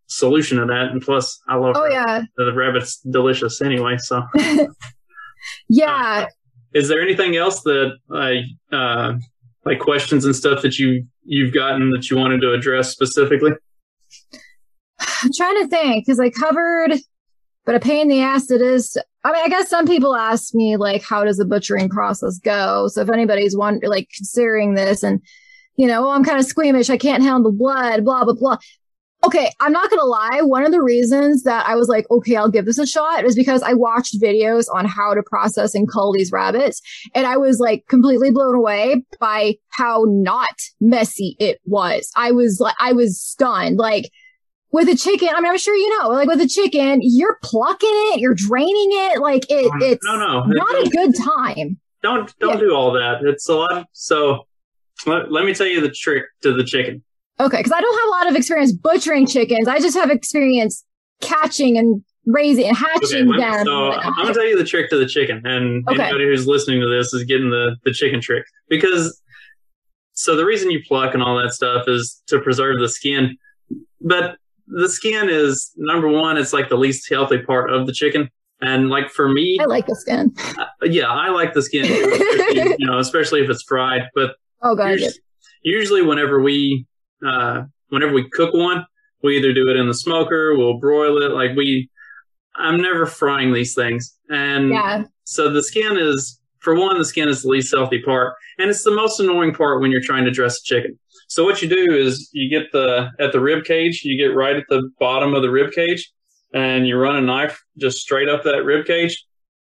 [0.06, 0.90] solution to that.
[0.92, 1.74] And plus, I love.
[1.76, 2.28] Oh rabbits.
[2.38, 3.96] yeah, the rabbits delicious anyway.
[3.98, 4.22] So.
[5.68, 6.24] yeah.
[6.24, 6.26] Uh,
[6.72, 8.42] is there anything else that I
[8.74, 9.14] uh,
[9.64, 13.52] like questions and stuff that you you've gotten that you wanted to address specifically?
[15.00, 16.92] I'm trying to think because I covered,
[17.64, 18.96] but a pain in the ass it is.
[19.22, 22.88] I mean, I guess some people ask me like, how does the butchering process go?
[22.88, 25.20] So if anybody's one like considering this and
[25.76, 28.58] you know, oh, I'm kind of squeamish, I can't handle blood, blah blah blah
[29.24, 30.40] okay, I'm not going to lie.
[30.42, 33.34] One of the reasons that I was like, okay, I'll give this a shot is
[33.34, 36.80] because I watched videos on how to process and cull these rabbits.
[37.14, 42.10] And I was like completely blown away by how not messy it was.
[42.16, 43.78] I was like, I was stunned.
[43.78, 44.10] Like,
[44.72, 47.88] with a chicken, I mean, I'm sure you know, like with a chicken, you're plucking
[47.90, 51.80] it, you're draining it, like it, oh, it's no, no, not a good time.
[52.02, 52.60] Don't don't yeah.
[52.60, 53.22] do all that.
[53.22, 53.86] It's a lot.
[53.92, 54.46] So
[55.06, 57.02] let, let me tell you the trick to the chicken.
[57.40, 59.66] Okay, because I don't have a lot of experience butchering chickens.
[59.66, 60.84] I just have experience
[61.22, 63.64] catching and raising and hatching okay, them.
[63.64, 66.02] So I'm gonna tell you the trick to the chicken, and okay.
[66.02, 69.20] anybody who's listening to this is getting the the chicken trick because.
[70.12, 73.38] So the reason you pluck and all that stuff is to preserve the skin,
[74.02, 74.36] but
[74.66, 76.36] the skin is number one.
[76.36, 78.28] It's like the least healthy part of the chicken,
[78.60, 80.34] and like for me, I like the skin.
[80.58, 81.86] Uh, yeah, I like the skin,
[82.78, 84.02] you know, especially if it's fried.
[84.14, 84.32] But
[84.62, 85.12] oh god, usually,
[85.62, 86.86] usually whenever we
[87.26, 88.84] uh, whenever we cook one,
[89.22, 91.32] we either do it in the smoker, we'll broil it.
[91.32, 91.90] Like we,
[92.56, 94.18] I'm never frying these things.
[94.30, 95.04] And yeah.
[95.24, 98.34] so the skin is, for one, the skin is the least healthy part.
[98.58, 100.98] And it's the most annoying part when you're trying to dress a chicken.
[101.28, 104.56] So what you do is you get the, at the rib cage, you get right
[104.56, 106.10] at the bottom of the rib cage
[106.52, 109.24] and you run a knife just straight up that rib cage,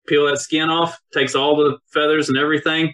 [0.07, 2.92] peel that skin off, takes all the feathers and everything.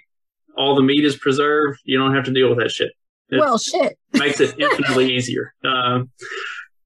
[0.56, 1.80] All the meat is preserved.
[1.84, 2.92] You don't have to deal with that shit
[3.40, 3.98] well, shit.
[4.14, 5.54] makes it infinitely easier.
[5.64, 6.10] Um,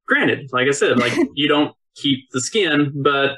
[0.07, 3.37] granted, like I said, like you don't keep the skin, but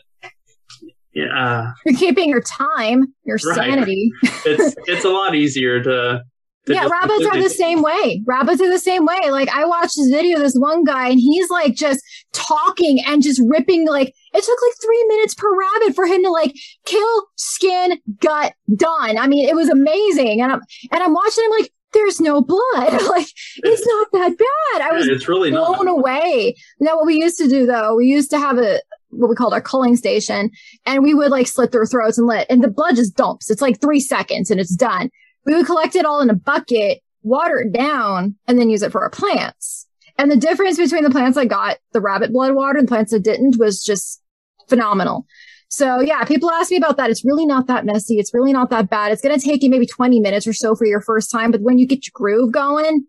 [1.15, 3.55] yeah, You're keeping your time, your Right.
[3.57, 4.11] sanity.
[4.23, 6.21] it's it's a lot easier to.
[6.67, 8.23] to yeah, rabbits are the same way.
[8.27, 9.31] Rabbits are the same way.
[9.31, 12.01] Like I watched this video this one guy and he's like just
[12.33, 16.31] talking and just ripping like it took like three minutes per rabbit for him to
[16.31, 16.55] like
[16.85, 19.19] kill, skin, gut, done.
[19.19, 20.41] I mean, it was amazing.
[20.43, 20.61] And I'm
[20.93, 22.61] and I'm watching him like, there's no blood.
[23.09, 23.27] like
[23.57, 24.83] it's not that bad.
[24.83, 25.77] I was it's really not.
[25.77, 26.57] blown away.
[26.81, 28.81] Now, what we used to do though, we used to have a
[29.11, 30.51] what we called our culling station,
[30.85, 33.51] and we would like slit their throats and let, and the blood just dumps.
[33.51, 35.11] It's like three seconds and it's done.
[35.47, 38.93] We would collect it all in a bucket, water it down, and then use it
[38.93, 39.87] for our plants.
[40.19, 43.13] And the difference between the plants that got the rabbit blood water and the plants
[43.13, 44.21] that didn't was just
[44.69, 45.27] phenomenal.
[45.69, 47.11] So yeah, people ask me about that.
[47.11, 48.19] It's really not that messy.
[48.19, 49.13] It's really not that bad.
[49.13, 51.61] It's going to take you maybe 20 minutes or so for your first time, but
[51.61, 53.05] when you get your groove going,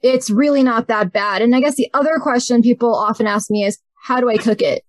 [0.00, 1.42] it's really not that bad.
[1.42, 4.62] And I guess the other question people often ask me is, how do I cook
[4.62, 4.84] it?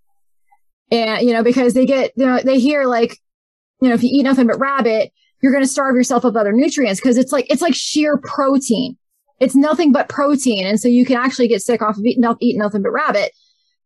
[0.91, 3.18] And, you know, because they get, you know, they hear like,
[3.82, 6.51] you know, if you eat nothing but rabbit, you're going to starve yourself of other
[6.51, 8.97] nutrients because it's like, it's like sheer protein.
[9.39, 10.68] It's nothing but protein.
[10.68, 13.32] And so you can actually get sick off of eating, eating nothing but rabbit.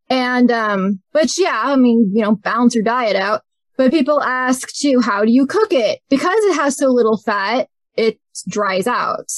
[0.10, 3.42] And, um, but yeah, I mean, you know, balance your diet out.
[3.76, 6.00] But people ask too, how do you cook it?
[6.10, 9.32] Because it has so little fat, it dries out.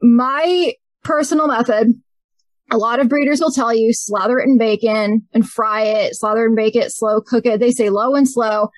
[0.00, 0.72] My
[1.04, 1.88] personal method,
[2.70, 6.46] a lot of breeders will tell you slather it in bacon and fry it, slather
[6.46, 7.60] and bake it, slow cook it.
[7.60, 8.70] They say low and slow.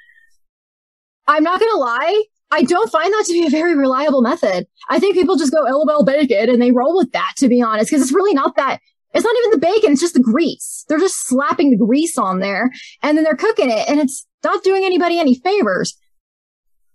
[1.29, 2.25] I'm not going to lie.
[2.51, 4.67] I don't find that to be a very reliable method.
[4.89, 7.91] I think people just go LOL bacon and they roll with that, to be honest,
[7.91, 8.81] because it's really not that.
[9.15, 9.93] It's not even the bacon.
[9.93, 10.85] It's just the grease.
[10.89, 12.71] They're just slapping the grease on there
[13.03, 15.97] and then they're cooking it and it's not doing anybody any favors.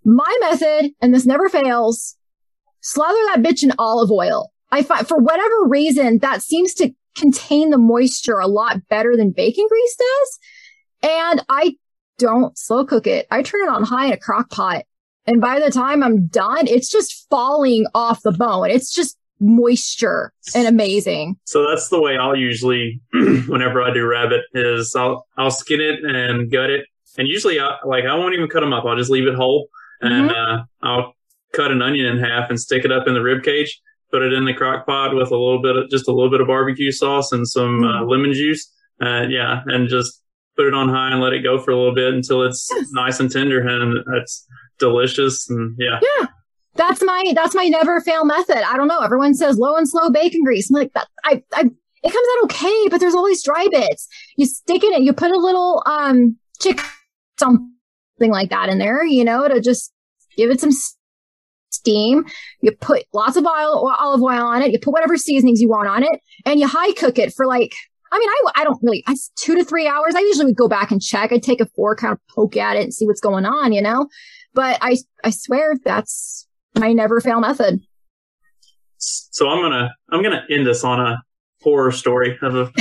[0.04, 2.16] My method, and this never fails,
[2.80, 4.52] slather that bitch in olive oil.
[4.70, 9.32] I find for whatever reason that seems to contain the moisture a lot better than
[9.32, 10.38] bacon grease does.
[11.02, 11.76] And I
[12.18, 13.26] don't slow cook it.
[13.30, 14.84] I turn it on high in a crock pot.
[15.26, 18.70] And by the time I'm done, it's just falling off the bone.
[18.70, 21.36] It's just moisture and amazing.
[21.44, 26.04] So that's the way I'll usually, whenever I do rabbit, is I'll I'll skin it
[26.04, 26.86] and gut it,
[27.18, 28.84] and usually I like I won't even cut them up.
[28.84, 29.68] I'll just leave it whole,
[30.00, 31.14] and uh, I'll
[31.52, 33.80] cut an onion in half and stick it up in the rib cage.
[34.12, 36.40] Put it in the crock pot with a little bit of just a little bit
[36.40, 38.72] of barbecue sauce and some uh, lemon juice.
[39.00, 40.20] Uh, yeah, and just
[40.56, 42.88] put it on high and let it go for a little bit until it's Yes.
[42.92, 44.46] nice and tender, and it's
[44.80, 45.48] delicious.
[45.48, 46.26] And yeah, yeah,
[46.76, 48.62] That's my that's my never fail method.
[48.66, 49.00] I don't know.
[49.00, 50.70] Everyone says low and slow bacon grease.
[50.70, 51.08] I'm like that.
[51.24, 51.62] I, I
[52.02, 54.08] it comes out okay, but there's always dry bits.
[54.36, 55.02] You stick in it.
[55.02, 56.80] You put a little um chick
[57.38, 57.70] something
[58.20, 59.04] like that in there.
[59.04, 59.92] You know to just
[60.36, 60.70] give it some
[61.70, 62.24] steam.
[62.60, 64.70] You put lots of oil, olive oil on it.
[64.72, 67.72] You put whatever seasonings you want on it, and you high cook it for like.
[68.12, 70.16] I mean, I, I don't really, I, two to three hours.
[70.16, 71.30] I usually would go back and check.
[71.30, 73.80] I'd take a fork, kind of poke at it and see what's going on, you
[73.80, 74.08] know?
[74.52, 76.48] But I, I swear that's
[76.78, 77.80] my never fail method.
[78.96, 81.22] so I'm gonna I'm gonna end this on a
[81.62, 82.72] horror story of a.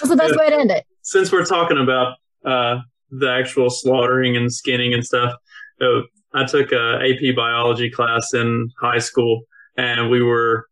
[0.00, 0.84] That's the best way to end it.
[1.02, 5.34] since we're talking about uh, the actual slaughtering and skinning and stuff,
[5.80, 6.00] uh,
[6.34, 9.42] I took a AP biology class in high school,
[9.76, 10.66] and we were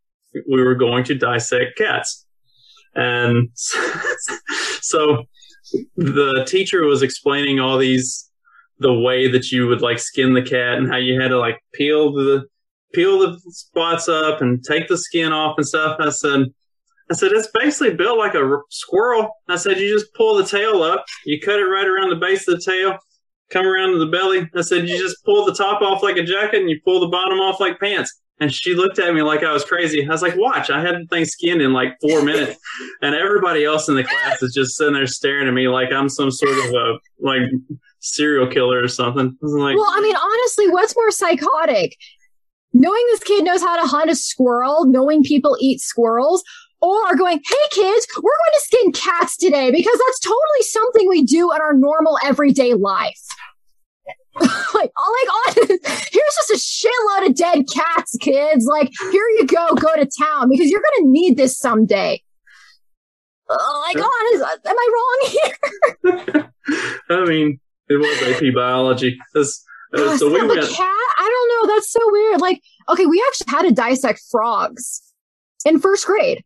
[0.51, 2.27] we were going to dissect cats,
[2.95, 5.25] and so
[5.97, 8.24] the teacher was explaining all these
[8.79, 11.59] the way that you would like skin the cat and how you had to like
[11.73, 12.45] peel the
[12.93, 15.97] peel the spots up and take the skin off and stuff.
[16.01, 16.47] I said,
[17.11, 19.29] I said, it's basically built like a squirrel.
[19.49, 22.49] I said, you just pull the tail up, you cut it right around the base
[22.49, 22.97] of the tail,
[23.51, 24.49] come around to the belly.
[24.55, 27.09] I said, you just pull the top off like a jacket and you pull the
[27.09, 28.23] bottom off like pants.
[28.41, 30.05] And she looked at me like I was crazy.
[30.05, 32.59] I was like, watch, I had the thing skinned in like four minutes.
[33.01, 36.09] And everybody else in the class is just sitting there staring at me like I'm
[36.09, 37.43] some sort of a like
[38.01, 39.37] serial killer or something.
[39.43, 41.97] I like, Well, I mean, honestly, what's more psychotic?
[42.73, 46.43] Knowing this kid knows how to hunt a squirrel, knowing people eat squirrels,
[46.85, 51.23] or going, hey kids, we're going to skin cats today because that's totally something we
[51.23, 53.23] do in our normal everyday life.
[54.41, 55.79] like, oh, like, on,
[56.11, 58.67] here's just a shitload of dead cats, kids.
[58.67, 62.21] Like, here you go, go to town because you're going to need this someday.
[63.49, 66.53] Oh, like, honest, am I wrong here?
[67.11, 69.19] I mean, it was AP biology.
[69.35, 70.61] This, uh, so we the went.
[70.63, 70.79] cat?
[71.19, 71.75] I don't know.
[71.75, 72.41] That's so weird.
[72.41, 75.03] Like, okay, we actually had to dissect frogs
[75.65, 76.43] in first grade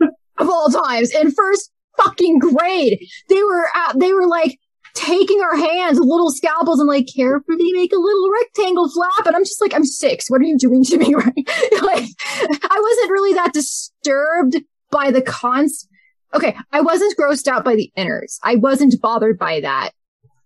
[0.00, 1.14] of all times.
[1.14, 4.58] In first fucking grade, they were uh, they were like
[5.00, 9.26] taking our hands, little scalpels, and like carefully make a little rectangle flap.
[9.26, 10.30] And I'm just like, I'm six.
[10.30, 11.14] What are you doing to me?
[11.20, 11.34] Right?
[11.82, 14.56] like, I wasn't really that disturbed
[14.90, 15.86] by the cons.
[16.32, 18.38] Okay, I wasn't grossed out by the innards.
[18.42, 19.90] I wasn't bothered by that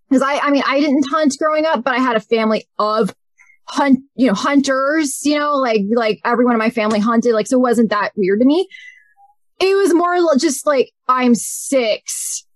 [0.09, 3.15] because I, I mean, I didn't hunt growing up, but I had a family of
[3.67, 5.25] hunt, you know, hunters.
[5.25, 7.35] You know, like like everyone in my family hunted.
[7.35, 8.69] Like, so it wasn't that weird to me.
[9.61, 12.47] It was more just like I'm six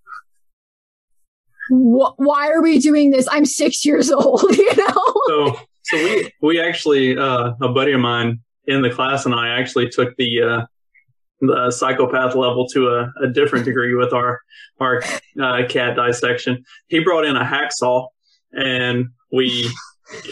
[1.69, 3.27] why are we doing this?
[3.31, 5.13] I'm six years old, you know?
[5.27, 9.49] So, so we, we actually, uh, a buddy of mine in the class and I
[9.59, 10.65] actually took the, uh,
[11.41, 14.41] the psychopath level to a, a different degree with our,
[14.79, 15.01] our,
[15.41, 16.63] uh, cat dissection.
[16.87, 18.07] He brought in a hacksaw
[18.51, 19.69] and we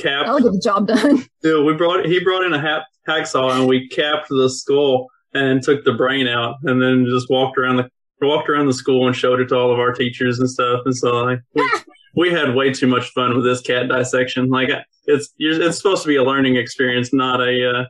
[0.02, 0.28] capped.
[0.28, 1.26] I'll get the job done.
[1.44, 5.62] Yeah, we brought, he brought in a ha- hacksaw and we capped the skull and
[5.62, 7.90] took the brain out and then just walked around the
[8.22, 10.82] walked around the school and showed it to all of our teachers and stuff.
[10.86, 11.70] And so like we,
[12.15, 14.49] we had way too much fun with this cat dissection.
[14.49, 14.70] Like
[15.05, 17.84] it's it's supposed to be a learning experience, not a uh,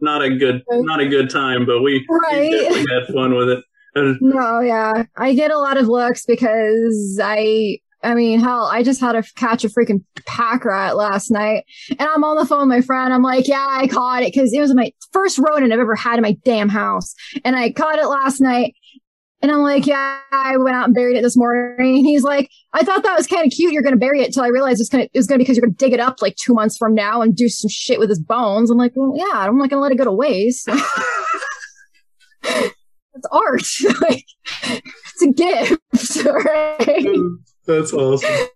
[0.00, 1.66] not a good not a good time.
[1.66, 2.50] But we, right.
[2.50, 3.64] we definitely had fun with it.
[3.94, 9.00] No, yeah, I get a lot of looks because I I mean, hell, I just
[9.00, 12.76] had to catch a freaking pack rat last night and I'm on the phone with
[12.76, 13.12] my friend.
[13.12, 16.16] I'm like, yeah, I caught it because it was my first rodent I've ever had
[16.16, 17.14] in my damn house.
[17.44, 18.74] And I caught it last night
[19.42, 21.96] and I'm like, yeah, I went out and buried it this morning.
[21.96, 23.72] And he's like, I thought that was kind of cute.
[23.72, 25.44] You're going to bury it until I realized it's going to, it's going to be
[25.44, 27.68] because you're going to dig it up like two months from now and do some
[27.68, 28.70] shit with his bones.
[28.70, 30.68] I'm like, well, yeah, I'm not going to let it go to waste.
[32.44, 33.62] it's art.
[34.00, 34.24] like,
[34.62, 35.80] it's a gift.
[36.24, 37.16] Right?
[37.66, 38.48] That's awesome.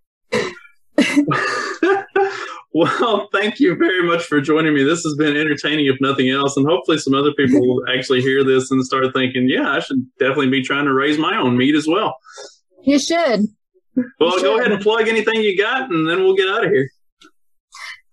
[2.77, 4.83] Well, thank you very much for joining me.
[4.85, 8.45] This has been entertaining, if nothing else, and hopefully some other people will actually hear
[8.45, 11.75] this and start thinking, "Yeah, I should definitely be trying to raise my own meat
[11.75, 12.19] as well."
[12.83, 13.47] You should.
[14.21, 16.71] Well, you go ahead and plug anything you got, and then we'll get out of
[16.71, 16.91] here.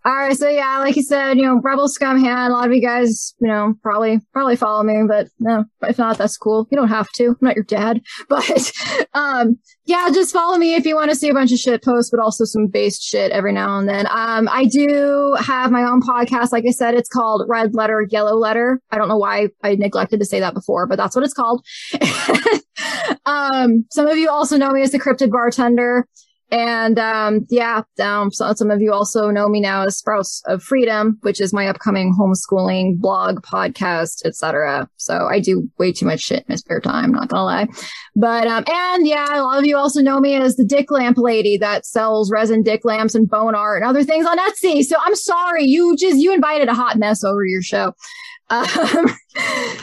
[0.06, 2.52] All right, so yeah, like you said, you know, Rebel Scum Hand.
[2.52, 6.18] A lot of you guys, you know, probably probably follow me, but no, if not,
[6.18, 6.68] that's cool.
[6.70, 7.28] You don't have to.
[7.28, 8.74] I'm not your dad, but
[9.14, 12.12] um, yeah, just follow me if you want to see a bunch of shit posts,
[12.12, 14.06] but also some based shit every now and then.
[14.08, 16.52] Um, I do have my own podcast.
[16.52, 18.82] Like I said, it's called Red Letter, Yellow Letter.
[18.92, 21.66] I don't know why I neglected to say that before, but that's what it's called.
[23.26, 26.08] um, some of you also know me as the Cryptid Bartender.
[26.52, 30.62] And um, yeah, um, so some of you also know me now as Sprouts of
[30.62, 34.88] Freedom, which is my upcoming homeschooling blog, podcast, etc.
[34.98, 37.68] So I do way too much shit in my spare time, not gonna lie.
[38.16, 41.18] But um, and yeah, a lot of you also know me as the Dick Lamp
[41.18, 44.84] Lady that sells resin dick lamps and bone art and other things on Etsy.
[44.84, 47.94] So I'm sorry, you just you invited a hot mess over to your show.
[48.50, 49.10] Um,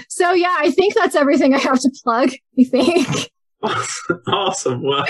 [0.08, 2.30] so yeah, I think that's everything I have to plug.
[2.52, 3.32] You think?
[4.26, 4.82] Awesome.
[4.82, 5.04] Well,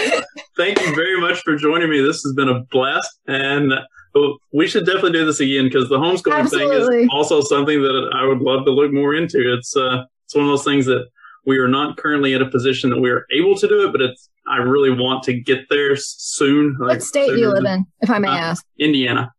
[0.57, 2.01] thank you very much for joining me.
[2.01, 3.21] This has been a blast.
[3.27, 3.73] And
[4.15, 6.97] oh, we should definitely do this again because the homeschooling Absolutely.
[6.97, 9.55] thing is also something that I would love to look more into.
[9.55, 11.07] It's, uh, it's one of those things that
[11.47, 14.01] we are not currently in a position that we are able to do it, but
[14.01, 16.77] it's, I really want to get there soon.
[16.81, 18.67] Like what state do you live in, if I may uh, ask?
[18.79, 19.33] Indiana.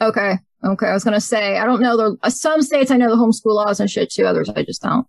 [0.00, 0.38] Okay.
[0.64, 0.86] Okay.
[0.86, 1.96] I was going to say, I don't know.
[1.96, 4.26] There, uh, some states I know the homeschool laws and shit too.
[4.26, 5.06] Others I just don't.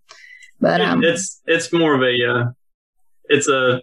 [0.60, 2.44] But um, it's it's more of a uh,
[3.26, 3.82] it's a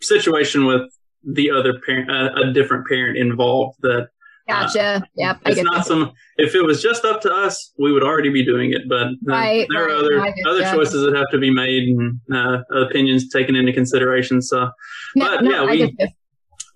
[0.00, 0.82] situation with
[1.24, 4.08] the other parent, uh, a different parent involved that.
[4.48, 4.82] Uh, gotcha.
[4.82, 5.38] Uh, yep.
[5.46, 6.12] It's not some.
[6.36, 8.82] If it was just up to us, we would already be doing it.
[8.88, 12.62] But right, there right, are other other choices that have to be made and uh,
[12.74, 14.42] opinions taken into consideration.
[14.42, 14.70] So,
[15.14, 16.14] yeah, but no, yeah, we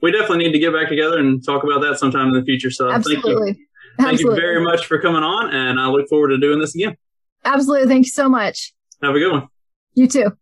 [0.02, 2.70] we definitely need to get back together and talk about that sometime in the future.
[2.70, 3.34] So, Absolutely.
[3.34, 3.66] thank you.
[3.96, 4.36] Thank Absolutely.
[4.36, 6.96] you very much for coming on, and I look forward to doing this again.
[7.44, 7.88] Absolutely.
[7.88, 8.72] Thank you so much.
[9.02, 9.48] Have a good one.
[9.94, 10.32] You too.